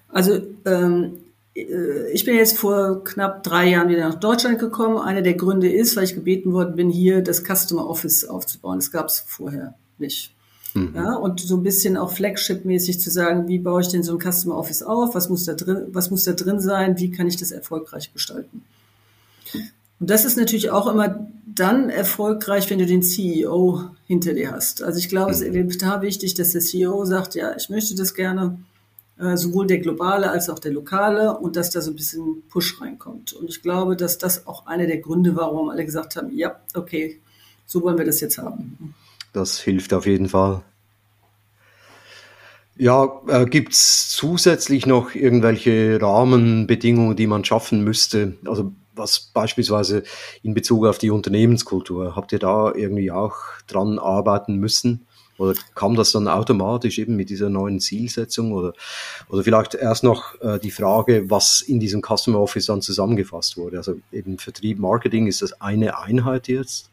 [0.08, 1.18] Also ähm,
[1.54, 4.98] äh, ich bin jetzt vor knapp drei Jahren wieder nach Deutschland gekommen.
[4.98, 8.78] Einer der Gründe ist, weil ich gebeten worden bin, hier das Customer Office aufzubauen.
[8.78, 10.34] Das gab es vorher nicht.
[10.74, 10.92] Mhm.
[10.94, 14.20] Ja, und so ein bisschen auch Flagship-mäßig zu sagen, wie baue ich denn so ein
[14.20, 15.14] Customer Office auf?
[15.14, 16.98] Was muss da drin, was muss da drin sein?
[16.98, 18.62] Wie kann ich das erfolgreich gestalten?
[20.00, 24.82] Und das ist natürlich auch immer dann erfolgreich, wenn du den CEO hinter dir hast.
[24.82, 25.54] Also ich glaube, es ist mhm.
[25.54, 28.58] elementar wichtig, dass der CEO sagt, ja, ich möchte das gerne,
[29.18, 32.80] äh, sowohl der globale als auch der lokale und dass da so ein bisschen Push
[32.80, 33.34] reinkommt.
[33.34, 36.58] Und ich glaube, dass das auch einer der Gründe war, warum alle gesagt haben, ja,
[36.74, 37.20] okay,
[37.66, 38.94] so wollen wir das jetzt haben.
[39.32, 40.62] Das hilft auf jeden Fall.
[42.76, 48.38] Ja, äh, gibt es zusätzlich noch irgendwelche Rahmenbedingungen, die man schaffen müsste?
[48.46, 50.02] Also was beispielsweise
[50.42, 55.06] in Bezug auf die Unternehmenskultur, habt ihr da irgendwie auch dran arbeiten müssen?
[55.36, 58.52] Oder kam das dann automatisch eben mit dieser neuen Zielsetzung?
[58.52, 58.74] Oder,
[59.28, 63.78] oder vielleicht erst noch äh, die Frage, was in diesem Customer Office dann zusammengefasst wurde.
[63.78, 66.90] Also eben Vertrieb, Marketing, ist das eine Einheit jetzt?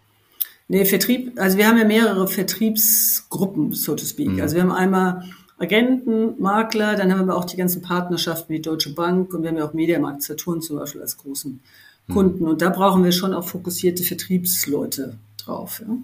[0.69, 4.29] Nee, Vertrieb, also wir haben ja mehrere Vertriebsgruppen, so to speak.
[4.29, 4.41] Mhm.
[4.41, 5.23] Also wir haben einmal
[5.57, 9.57] Agenten, Makler, dann haben wir auch die ganzen Partnerschaften wie Deutsche Bank und wir haben
[9.57, 11.61] ja auch Mediamarkt Saturn zum Beispiel als großen
[12.07, 12.13] mhm.
[12.13, 12.47] Kunden.
[12.47, 15.81] Und da brauchen wir schon auch fokussierte Vertriebsleute drauf.
[15.87, 15.97] Ja.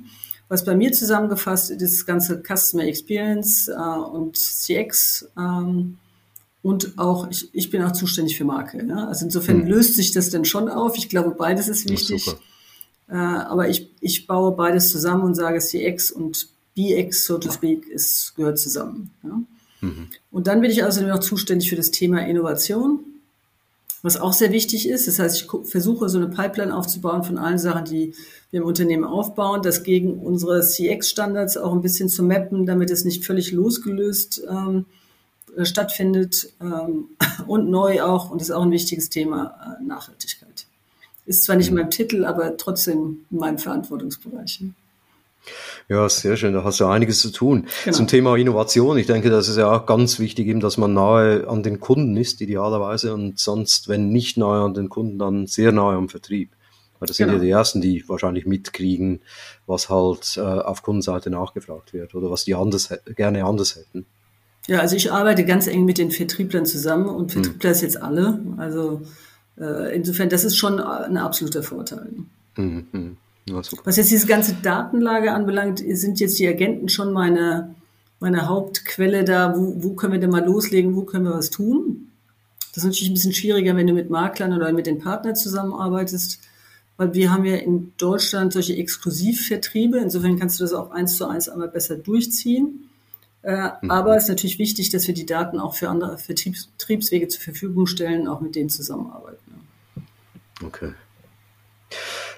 [0.47, 5.97] Was bei mir zusammengefasst ist, das ganze Customer Experience äh, und CX ähm,
[6.62, 8.86] und auch, ich, ich bin auch zuständig für Marke.
[8.88, 9.08] Ja.
[9.08, 9.67] Also insofern mhm.
[9.67, 10.97] löst sich das dann schon auf.
[10.97, 12.34] Ich glaube, beides ist wichtig.
[13.13, 17.88] Äh, aber ich, ich baue beides zusammen und sage CX und BX, so to speak,
[17.88, 19.12] ist, gehört zusammen.
[19.21, 19.39] Ja.
[19.82, 20.08] Mhm.
[20.32, 23.02] Und dann bin ich außerdem auch zuständig für das Thema Innovation,
[24.02, 25.08] was auch sehr wichtig ist.
[25.08, 28.15] Das heißt, ich versuche so eine Pipeline aufzubauen von allen Sachen, die
[28.49, 33.06] wir im Unternehmen aufbauen, das gegen unsere CX-Standards auch ein bisschen zu mappen, damit es
[33.06, 34.86] nicht völlig losgelöst ähm,
[35.56, 37.10] äh, stattfindet ähm,
[37.45, 40.42] und neu auch, und das ist auch ein wichtiges Thema, äh, Nachhaltigkeit.
[41.25, 41.77] Ist zwar nicht mhm.
[41.77, 44.63] meinem Titel, aber trotzdem in meinem Verantwortungsbereich.
[45.89, 46.53] Ja, sehr schön.
[46.53, 47.67] Da hast du einiges zu tun.
[47.83, 47.97] Genau.
[47.97, 48.97] Zum Thema Innovation.
[48.97, 52.15] Ich denke, das ist ja auch ganz wichtig, eben, dass man nahe an den Kunden
[52.15, 53.13] ist, idealerweise.
[53.13, 56.51] Und sonst, wenn nicht nahe an den Kunden, dann sehr nahe am Vertrieb.
[56.99, 57.31] Weil das genau.
[57.31, 57.43] sind ja genau.
[57.43, 59.21] die Ersten, die wahrscheinlich mitkriegen,
[59.67, 64.05] was halt äh, auf Kundenseite nachgefragt wird oder was die anders, gerne anders hätten.
[64.67, 67.43] Ja, also ich arbeite ganz eng mit den Vertrieblern zusammen und hm.
[67.43, 67.75] Vertriebler hm.
[67.75, 68.39] ist jetzt alle.
[68.57, 69.01] Also
[69.57, 72.09] insofern, das ist schon ein absoluter Vorteil.
[72.55, 73.17] Hm, hm.
[73.49, 77.75] Ja, Was jetzt diese ganze Datenlage anbelangt, sind jetzt die Agenten schon meine,
[78.19, 82.09] meine Hauptquelle da, wo, wo können wir denn mal loslegen, wo können wir was tun?
[82.73, 86.39] Das ist natürlich ein bisschen schwieriger, wenn du mit Maklern oder mit den Partnern zusammenarbeitest,
[86.97, 89.97] weil wir haben ja in Deutschland solche Exklusivvertriebe.
[89.97, 92.89] Insofern kannst du das auch eins zu eins einmal besser durchziehen.
[93.43, 93.91] Äh, mhm.
[93.91, 97.88] Aber es ist natürlich wichtig, dass wir die Daten auch für andere Vertriebswege zur Verfügung
[97.88, 99.67] stellen, auch mit denen zusammenarbeiten.
[100.63, 100.93] Okay.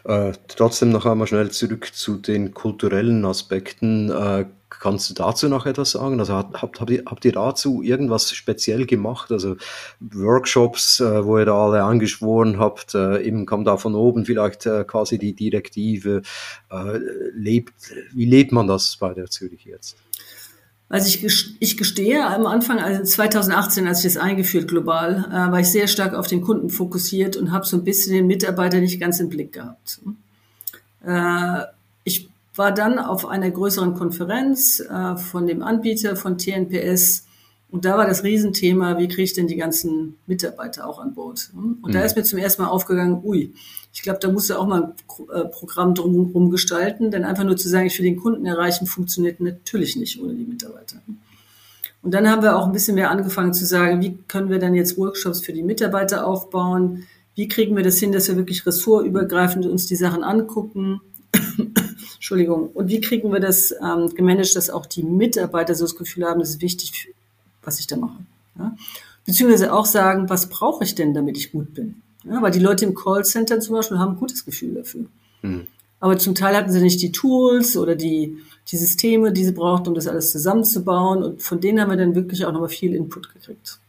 [0.04, 4.10] Äh, trotzdem noch einmal schnell zurück zu den kulturellen Aspekten.
[4.10, 6.20] Äh, kannst du dazu noch etwas sagen?
[6.20, 9.32] Also habt, habt, ihr, habt ihr dazu irgendwas speziell gemacht?
[9.32, 9.58] Also
[10.00, 14.66] Workshops, äh, wo ihr da alle angeschworen habt, äh, eben kam da von oben vielleicht
[14.66, 16.22] äh, quasi die Direktive.
[17.34, 17.74] Lebt,
[18.14, 19.96] wie lebt man das bei der Zürich jetzt?
[20.88, 25.60] Also ich, ich gestehe, am Anfang, also 2018, als ich das eingeführt global, äh, war
[25.60, 29.00] ich sehr stark auf den Kunden fokussiert und habe so ein bisschen den Mitarbeiter nicht
[29.00, 30.00] ganz im Blick gehabt.
[31.04, 31.64] Äh,
[32.04, 37.26] ich war dann auf einer größeren Konferenz äh, von dem Anbieter von TNPS
[37.72, 41.52] und da war das Riesenthema, wie kriege ich denn die ganzen Mitarbeiter auch an Bord?
[41.54, 41.92] Und mhm.
[41.92, 43.54] da ist mir zum ersten Mal aufgegangen, ui,
[43.96, 44.94] ich glaube, da musst du auch mal ein
[45.34, 49.40] äh, Programm drumherum gestalten, denn einfach nur zu sagen, ich will den Kunden erreichen, funktioniert
[49.40, 50.98] natürlich nicht ohne die Mitarbeiter.
[52.04, 54.76] Und dann haben wir auch ein bisschen mehr angefangen zu sagen, wie können wir dann
[54.76, 57.06] jetzt Workshops für die Mitarbeiter aufbauen?
[57.36, 61.02] Wie kriegen wir das hin, dass wir wirklich ressortübergreifend uns die Sachen angucken?
[62.16, 62.70] Entschuldigung.
[62.74, 66.42] Und wie kriegen wir das ähm, gemanagt, dass auch die Mitarbeiter so das Gefühl haben,
[66.42, 67.14] das ist wichtig
[67.66, 68.20] was ich da mache.
[68.58, 68.76] Ja?
[69.26, 72.02] Beziehungsweise auch sagen, was brauche ich denn, damit ich gut bin?
[72.28, 75.06] Ja, weil die Leute im Callcenter zum Beispiel haben ein gutes Gefühl dafür.
[75.42, 75.68] Mhm.
[76.00, 79.90] Aber zum Teil hatten sie nicht die Tools oder die, die Systeme, die sie brauchten,
[79.90, 81.24] um das alles zusammenzubauen.
[81.24, 83.80] Und von denen haben wir dann wirklich auch nochmal viel Input gekriegt.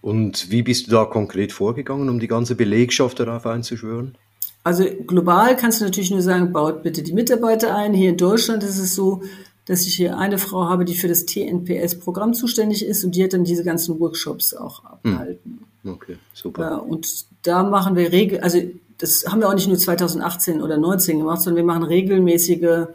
[0.00, 4.16] Und wie bist du da konkret vorgegangen, um die ganze Belegschaft darauf einzuschwören?
[4.64, 7.94] Also global kannst du natürlich nur sagen, baut bitte die Mitarbeiter ein.
[7.94, 9.22] Hier in Deutschland ist es so,
[9.64, 13.32] dass ich hier eine Frau habe, die für das TNPS-Programm zuständig ist und die hat
[13.32, 15.58] dann diese ganzen Workshops auch abgehalten.
[15.60, 15.67] Hm.
[15.84, 16.62] Okay, super.
[16.62, 18.58] Ja, und da machen wir regel, also
[18.98, 22.88] das haben wir auch nicht nur 2018 oder 2019 gemacht, sondern wir machen regelmäßige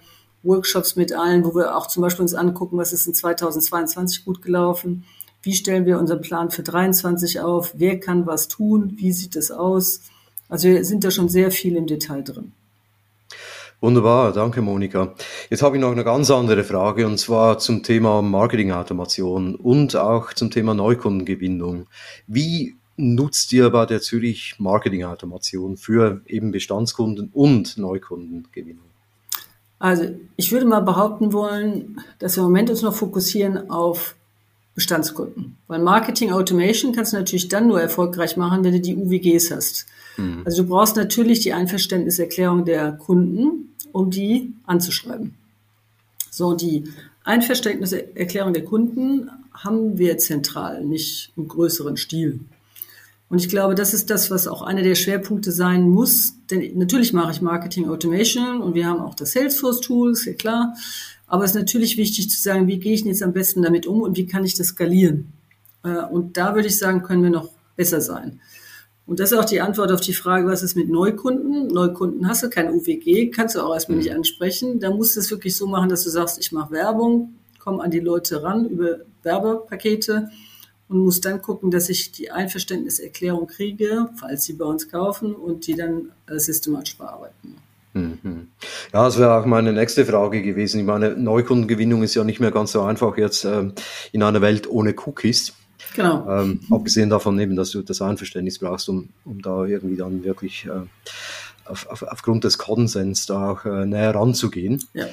[0.43, 4.41] Workshops mit allen, wo wir auch zum Beispiel uns angucken, was ist in 2022 gut
[4.41, 5.05] gelaufen,
[5.41, 9.51] wie stellen wir unseren Plan für 23 auf, wer kann was tun, wie sieht es
[9.51, 10.01] aus.
[10.49, 12.53] Also wir sind da schon sehr viel im Detail drin.
[13.83, 15.13] Wunderbar, danke Monika.
[15.49, 20.31] Jetzt habe ich noch eine ganz andere Frage und zwar zum Thema Marketingautomation und auch
[20.31, 21.87] zum Thema Neukundengewinnung.
[22.25, 28.85] Wie nutzt ihr bei der Zürich Marketingautomation für eben Bestandskunden und Neukundengewinnung?
[29.79, 34.15] Also ich würde mal behaupten wollen, dass wir im Moment uns noch fokussieren auf
[34.75, 35.57] Bestandskunden.
[35.67, 39.87] Weil Marketing Automation kannst du natürlich dann nur erfolgreich machen, wenn du die UWGs hast.
[40.15, 40.43] Mhm.
[40.45, 45.35] Also du brauchst natürlich die Einverständniserklärung der Kunden um die anzuschreiben.
[46.29, 46.83] So, die
[47.23, 52.41] Einverständniserklärung der Kunden haben wir zentral, nicht im größeren Stil.
[53.29, 56.33] Und ich glaube, das ist das, was auch einer der Schwerpunkte sein muss.
[56.51, 60.33] Denn natürlich mache ich Marketing Automation und wir haben auch das Salesforce Tool, ist ja
[60.33, 60.75] klar.
[61.25, 64.01] Aber es ist natürlich wichtig zu sagen, wie gehe ich jetzt am besten damit um
[64.01, 65.33] und wie kann ich das skalieren?
[65.83, 68.39] Äh, und da würde ich sagen, können wir noch besser sein.
[69.05, 71.67] Und das ist auch die Antwort auf die Frage, was ist mit Neukunden?
[71.67, 74.17] Neukunden hast du kein UWG, kannst du auch erstmal nicht mhm.
[74.17, 74.79] ansprechen.
[74.79, 77.91] Da musst du es wirklich so machen, dass du sagst, ich mache Werbung, komme an
[77.91, 80.29] die Leute ran über Werbepakete
[80.87, 85.67] und muss dann gucken, dass ich die Einverständniserklärung kriege, falls sie bei uns kaufen und
[85.67, 87.57] die dann äh, systematisch bearbeiten.
[87.93, 88.47] Mhm.
[88.91, 90.79] Ja, das wäre auch meine nächste Frage gewesen.
[90.79, 93.73] Ich meine, Neukundengewinnung ist ja nicht mehr ganz so einfach jetzt ähm,
[94.11, 95.53] in einer Welt ohne Cookies.
[95.95, 96.27] Genau.
[96.29, 100.65] Ähm, abgesehen davon eben, dass du das Einverständnis brauchst, um, um da irgendwie dann wirklich
[100.65, 100.87] äh,
[101.65, 104.83] auf, auf, aufgrund des Konsens da auch äh, näher ranzugehen.
[104.93, 105.07] Ja.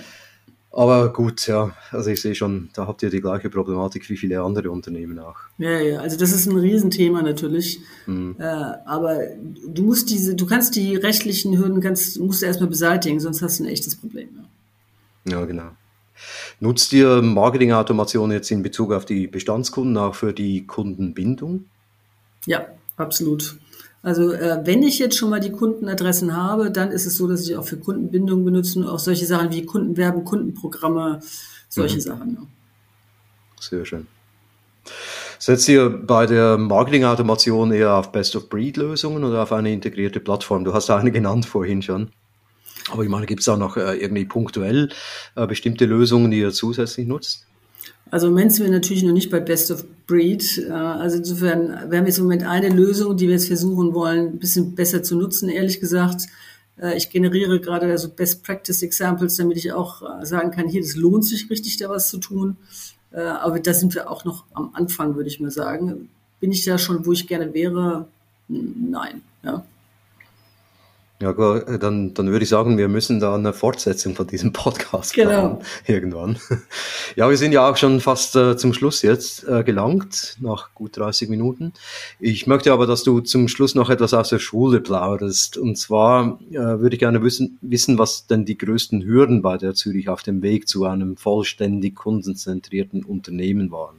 [0.73, 4.41] Aber gut, ja, also ich sehe schon, da habt ihr die gleiche Problematik wie viele
[4.41, 5.35] andere Unternehmen auch.
[5.59, 7.81] Ja, ja, also das ist ein Riesenthema natürlich.
[8.07, 8.37] Mhm.
[8.39, 9.19] Äh, aber
[9.67, 13.59] du musst diese, du kannst die rechtlichen Hürden, kannst, musst du erstmal beseitigen, sonst hast
[13.59, 14.29] du ein echtes Problem.
[15.25, 15.71] Ja, ja genau.
[16.61, 21.65] Nutzt ihr Marketing-Automation jetzt in Bezug auf die Bestandskunden auch für die Kundenbindung?
[22.47, 23.57] Ja, absolut.
[24.03, 27.49] Also äh, wenn ich jetzt schon mal die Kundenadressen habe, dann ist es so, dass
[27.49, 31.21] ich auch für Kundenbindung benutze und auch solche Sachen wie Kundenwerben, Kundenprogramme,
[31.69, 32.01] solche mhm.
[32.01, 32.39] Sachen.
[32.39, 32.47] Ja.
[33.61, 34.07] Sehr schön.
[35.39, 40.65] Setzt ihr bei der Marketing-Automation eher auf Best-of-Breed-Lösungen oder auf eine integrierte Plattform?
[40.65, 42.11] Du hast eine genannt vorhin schon.
[42.91, 44.89] Aber ich meine, gibt es auch noch äh, irgendwie punktuell
[45.37, 47.47] äh, bestimmte Lösungen, die ihr zusätzlich nutzt?
[48.11, 50.59] Also im Moment sind wir natürlich noch nicht bei Best of Breed.
[50.59, 54.33] Äh, also insofern, wir haben jetzt im Moment eine Lösung, die wir jetzt versuchen wollen,
[54.33, 56.23] ein bisschen besser zu nutzen, ehrlich gesagt.
[56.81, 60.81] Äh, ich generiere gerade also Best Practice Examples, damit ich auch äh, sagen kann, hier,
[60.81, 62.57] das lohnt sich richtig, da was zu tun.
[63.13, 66.09] Aber da sind wir auch noch am Anfang, würde ich mal sagen.
[66.39, 68.07] Bin ich da schon, wo ich gerne wäre?
[68.47, 69.23] Nein.
[69.43, 69.65] Ja.
[71.23, 75.13] Ja, äh, dann, dann würde ich sagen, wir müssen da eine Fortsetzung von diesem Podcast
[75.13, 75.43] genau.
[75.43, 76.39] machen, irgendwann.
[77.17, 80.97] Ja, wir sind ja auch schon fast äh, zum Schluss jetzt äh, gelangt, nach gut
[80.97, 81.73] 30 Minuten.
[82.21, 85.57] Ich möchte aber, dass du zum Schluss noch etwas aus der Schule plauderst.
[85.57, 89.75] Und zwar äh, würde ich gerne wissen, wissen, was denn die größten Hürden bei der
[89.75, 93.97] Zürich auf dem Weg zu einem vollständig kundenzentrierten Unternehmen waren.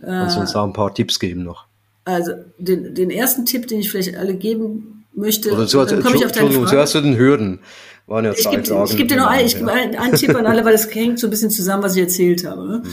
[0.00, 1.64] Kannst du uns da ein paar Tipps geben noch?
[2.04, 6.16] Also den, den ersten Tipp, den ich vielleicht alle geben möchte, Oder so, dann komme
[6.16, 6.66] ich auf deine Frage.
[6.66, 7.60] Zuerst zu den Hürden.
[8.06, 10.64] Waren ja ich gebe geb dir noch ein, ich gebe einen, einen Tipp an alle,
[10.64, 12.66] weil das hängt so ein bisschen zusammen, was ich erzählt habe.
[12.66, 12.82] Ne?
[12.82, 12.90] Hm.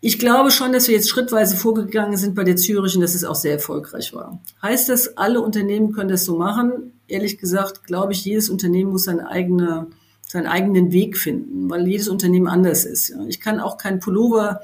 [0.00, 3.24] Ich glaube schon, dass wir jetzt schrittweise vorgegangen sind bei der Zürich und dass es
[3.24, 4.40] auch sehr erfolgreich war.
[4.62, 6.92] Heißt das, alle Unternehmen können das so machen?
[7.08, 9.88] Ehrlich gesagt, glaube ich, jedes Unternehmen muss seine eigene,
[10.26, 13.12] seinen eigenen Weg finden, weil jedes Unternehmen anders ist.
[13.28, 14.60] Ich kann auch keinen Pullover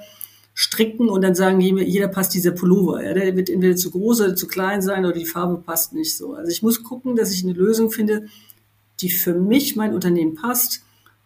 [0.55, 3.05] stricken und dann sagen, jeder passt dieser Pullover.
[3.05, 6.17] Ja, der wird entweder zu groß oder zu klein sein oder die Farbe passt nicht
[6.17, 6.35] so.
[6.35, 8.27] Also ich muss gucken, dass ich eine Lösung finde,
[9.01, 10.83] die für mich, mein Unternehmen passt,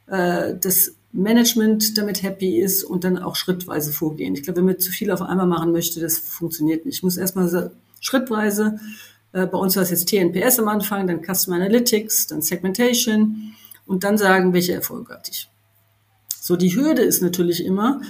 [0.07, 4.35] äh, das Management damit happy ist und dann auch schrittweise vorgehen.
[4.35, 6.97] Ich glaube, wenn man zu viel auf einmal machen möchte, das funktioniert nicht.
[6.97, 8.79] Ich muss erstmal schrittweise,
[9.33, 13.55] äh, bei uns war es jetzt TNPS am Anfang, dann Customer Analytics, dann Segmentation
[13.87, 15.51] und dann sagen, welche Erfolge hatte ich.
[16.41, 18.01] So, die Hürde ist natürlich immer,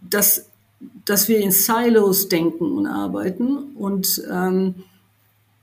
[0.00, 0.46] dass,
[1.04, 3.74] dass wir in Silos denken und arbeiten.
[3.76, 4.76] Und ähm,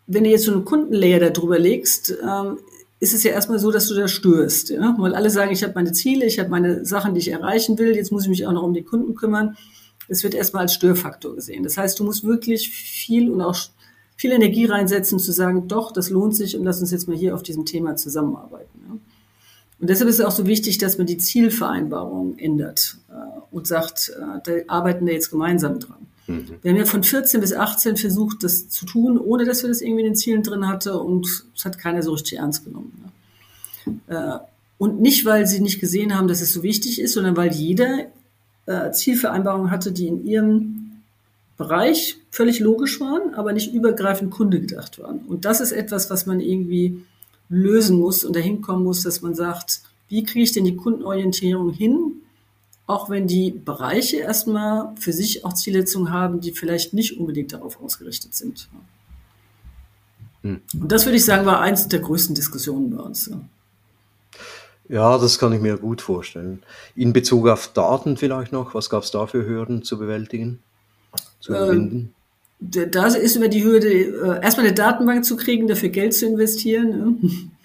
[0.08, 2.58] wenn du jetzt so einen Kundenlayer darüber legst, ähm,
[3.00, 4.70] ist es ja erstmal so, dass du da störst.
[4.70, 4.96] Ja?
[4.98, 7.96] Weil alle sagen, ich habe meine Ziele, ich habe meine Sachen, die ich erreichen will,
[7.96, 9.58] jetzt muss ich mich auch noch um die Kunden kümmern.
[10.08, 11.64] Es wird erstmal als Störfaktor gesehen.
[11.64, 13.58] Das heißt, du musst wirklich viel und auch
[14.16, 17.36] viel Energie reinsetzen, zu sagen, doch, das lohnt sich und lass uns jetzt mal hier
[17.36, 18.73] auf diesem Thema zusammenarbeiten.
[19.84, 23.16] Und deshalb ist es auch so wichtig, dass man die Zielvereinbarung ändert äh,
[23.52, 26.08] und sagt, äh, da arbeiten wir jetzt gemeinsam dran.
[26.26, 26.46] Mhm.
[26.62, 29.82] Wir haben ja von 14 bis 18 versucht, das zu tun, ohne dass wir das
[29.82, 33.12] irgendwie in den Zielen drin hatte und es hat keiner so richtig ernst genommen.
[34.08, 34.16] Ne?
[34.16, 34.40] Äh,
[34.78, 38.06] und nicht, weil sie nicht gesehen haben, dass es so wichtig ist, sondern weil jeder
[38.68, 41.02] äh, Zielvereinbarungen hatte, die in ihrem
[41.58, 45.20] Bereich völlig logisch waren, aber nicht übergreifend Kunde gedacht waren.
[45.28, 47.04] Und das ist etwas, was man irgendwie
[47.54, 51.72] lösen muss und dahin kommen muss, dass man sagt, wie kriege ich denn die Kundenorientierung
[51.72, 52.14] hin,
[52.88, 57.82] auch wenn die Bereiche erstmal für sich auch Zielsetzungen haben, die vielleicht nicht unbedingt darauf
[57.82, 58.68] ausgerichtet sind.
[60.42, 60.62] Hm.
[60.74, 63.32] Und das würde ich sagen, war eins der größten Diskussionen bei uns.
[64.90, 65.18] Ja.
[65.18, 66.64] das kann ich mir gut vorstellen.
[66.96, 70.60] In Bezug auf Daten vielleicht noch, was gab es da für Hürden zu bewältigen,
[71.40, 71.98] zu überwinden?
[71.98, 72.14] Ähm,
[72.70, 77.52] da ist über die Hürde, äh, erstmal eine Datenbank zu kriegen, dafür Geld zu investieren.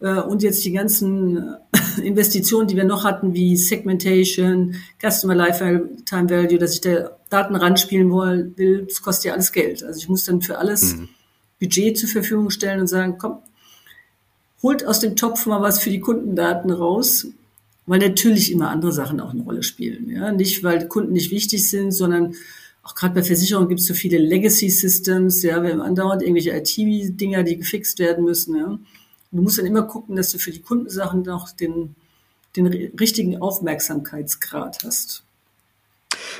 [0.00, 1.54] Äh, und jetzt die ganzen
[2.02, 8.10] Investitionen, die wir noch hatten, wie Segmentation, Customer Lifetime Value, dass ich da Daten ranspielen
[8.10, 9.82] will, das kostet ja alles Geld.
[9.82, 11.08] Also ich muss dann für alles mhm.
[11.60, 13.38] Budget zur Verfügung stellen und sagen, komm,
[14.62, 17.28] holt aus dem Topf mal was für die Kundendaten raus,
[17.86, 20.10] weil natürlich immer andere Sachen auch eine Rolle spielen.
[20.10, 20.32] Ja?
[20.32, 22.34] Nicht, weil Kunden nicht wichtig sind, sondern
[22.84, 26.50] auch gerade bei Versicherungen gibt es so viele Legacy Systems, ja, wir haben andauernd irgendwelche
[26.50, 28.78] IT-Dinger, die gefixt werden müssen, ja.
[29.32, 31.96] du musst dann immer gucken, dass du für die Kundensachen noch den,
[32.56, 35.24] den richtigen Aufmerksamkeitsgrad hast.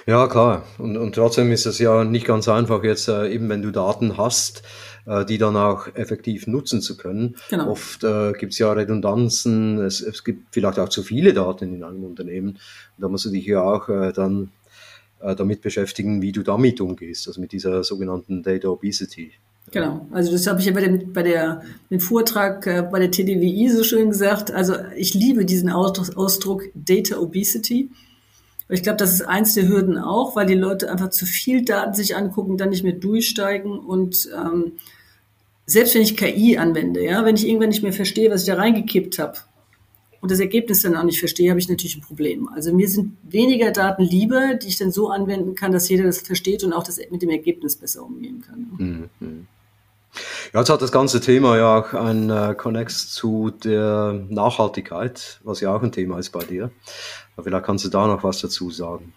[0.07, 0.65] Ja, klar.
[0.79, 4.19] Und, und trotzdem ist es ja nicht ganz einfach jetzt, äh, eben wenn du Daten
[4.19, 4.63] hast,
[5.07, 7.37] äh, die dann auch effektiv nutzen zu können.
[7.49, 7.71] Genau.
[7.71, 11.83] Oft äh, gibt es ja Redundanzen, es, es gibt vielleicht auch zu viele Daten in
[11.83, 12.59] einem Unternehmen.
[12.99, 14.51] da musst du dich ja auch äh, dann
[15.25, 19.33] äh, damit beschäftigen, wie du damit umgehst, also mit dieser sogenannten Data Obesity.
[19.71, 23.11] Genau, also das habe ich ja bei dem, bei der, dem Vortrag äh, bei der
[23.11, 24.51] TDWI so schön gesagt.
[24.51, 27.91] Also ich liebe diesen Ausdruck Data Obesity.
[28.69, 31.95] Ich glaube, das ist eins der Hürden auch, weil die Leute einfach zu viel Daten
[31.95, 34.73] sich angucken, dann nicht mehr durchsteigen und ähm,
[35.67, 38.57] selbst wenn ich KI anwende, ja, wenn ich irgendwann nicht mehr verstehe, was ich da
[38.57, 39.39] reingekippt habe,
[40.25, 42.49] und das Ergebnis dann auch nicht verstehe, habe ich natürlich ein Problem.
[42.49, 46.21] Also mir sind weniger Daten lieber, die ich dann so anwenden kann, dass jeder das
[46.21, 49.11] versteht und auch das mit dem Ergebnis besser umgehen kann.
[49.21, 49.47] Mhm.
[50.55, 55.61] Ja, jetzt hat das ganze Thema ja auch ein äh, Connex zu der Nachhaltigkeit, was
[55.61, 56.71] ja auch ein Thema ist bei dir.
[57.37, 59.13] Aber vielleicht kannst du da noch was dazu sagen.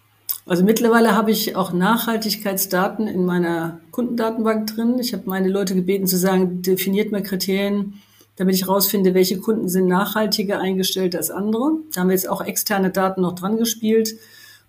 [0.45, 4.99] Also mittlerweile habe ich auch Nachhaltigkeitsdaten in meiner Kundendatenbank drin.
[4.99, 8.01] Ich habe meine Leute gebeten zu sagen, definiert mal Kriterien,
[8.38, 11.71] damit ich herausfinde, welche Kunden sind nachhaltiger eingestellt als andere.
[11.93, 14.13] Da haben wir jetzt auch externe Daten noch dran gespielt.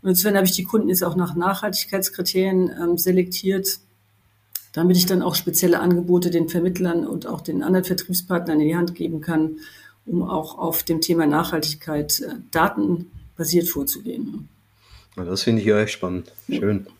[0.02, 3.78] Und insofern habe ich die Kunden jetzt auch nach Nachhaltigkeitskriterien ähm, selektiert,
[4.72, 8.76] damit ich dann auch spezielle Angebote den Vermittlern und auch den anderen Vertriebspartnern in die
[8.76, 9.58] Hand geben kann,
[10.06, 14.48] um auch auf dem Thema Nachhaltigkeit äh, datenbasiert vorzugehen.
[15.16, 16.32] Das finde ich ja echt spannend.
[16.48, 16.86] Schön.
[16.86, 16.92] Ja.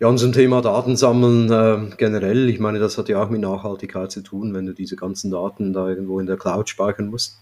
[0.00, 4.10] Ja, und zum Thema Datensammeln äh, generell, ich meine, das hat ja auch mit Nachhaltigkeit
[4.10, 7.36] zu tun, wenn du diese ganzen Daten da irgendwo in der Cloud speichern musst.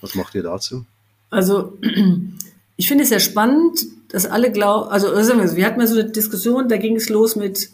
[0.00, 0.84] Was macht ihr dazu?
[1.30, 1.78] Also,
[2.76, 6.10] ich finde es sehr spannend, dass alle glauben, also, wir, wir hatten mal so eine
[6.10, 7.70] Diskussion, da ging es los mit,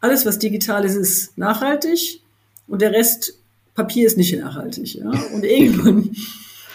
[0.00, 2.20] alles, was digital ist, ist nachhaltig
[2.68, 3.34] und der Rest
[3.74, 4.94] Papier ist nicht nachhaltig.
[4.94, 5.10] Ja?
[5.34, 6.10] Und irgendwann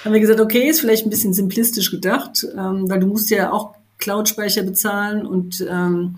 [0.03, 3.53] haben wir gesagt, okay, ist vielleicht ein bisschen simplistisch gedacht, ähm, weil du musst ja
[3.53, 6.15] auch Cloud-Speicher bezahlen und ähm,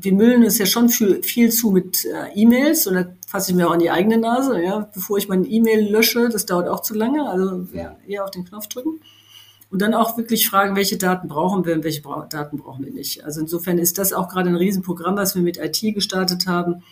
[0.00, 3.56] wir müllen es ja schon viel, viel zu mit äh, E-Mails und da fasse ich
[3.56, 6.80] mir auch an die eigene Nase, ja, bevor ich meine E-Mail lösche, das dauert auch
[6.80, 9.00] zu lange, also ja, eher auf den Knopf drücken.
[9.70, 12.92] Und dann auch wirklich fragen, welche Daten brauchen wir und welche Bra Daten brauchen wir
[12.92, 13.24] nicht.
[13.24, 16.82] Also insofern ist das auch gerade ein Riesenprogramm, was wir mit IT gestartet haben,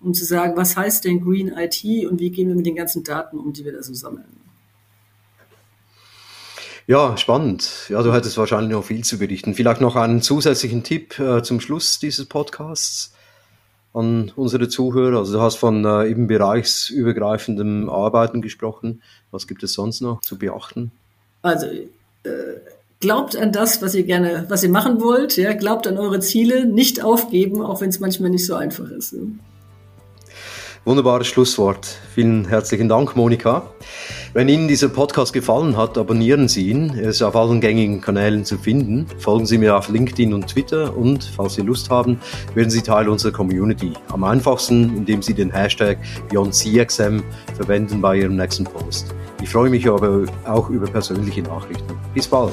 [0.00, 3.04] um zu sagen, was heißt denn Green IT und wie gehen wir mit den ganzen
[3.04, 4.45] Daten um, die wir da so sammeln.
[6.88, 7.86] Ja, spannend.
[7.88, 9.54] Ja, du hättest wahrscheinlich noch viel zu berichten.
[9.54, 13.12] Vielleicht noch einen zusätzlichen Tipp äh, zum Schluss dieses Podcasts
[13.92, 15.18] an unsere Zuhörer.
[15.18, 19.02] Also du hast von äh, eben bereichsübergreifendem Arbeiten gesprochen.
[19.32, 20.92] Was gibt es sonst noch zu beachten?
[21.42, 21.88] Also äh,
[23.00, 25.36] glaubt an das, was ihr gerne, was ihr machen wollt.
[25.36, 29.12] Ja, glaubt an eure Ziele, nicht aufgeben, auch wenn es manchmal nicht so einfach ist.
[29.12, 29.18] Ja.
[30.86, 31.98] Wunderbares Schlusswort.
[32.14, 33.70] Vielen herzlichen Dank, Monika.
[34.34, 36.96] Wenn Ihnen dieser Podcast gefallen hat, abonnieren Sie ihn.
[36.96, 39.04] Er ist auf allen gängigen Kanälen zu finden.
[39.18, 42.20] Folgen Sie mir auf LinkedIn und Twitter und, falls Sie Lust haben,
[42.54, 43.94] werden Sie Teil unserer Community.
[44.12, 47.18] Am einfachsten, indem Sie den Hashtag BeyondCXM
[47.56, 49.12] verwenden bei Ihrem nächsten Post.
[49.42, 51.98] Ich freue mich aber auch über persönliche Nachrichten.
[52.14, 52.52] Bis bald.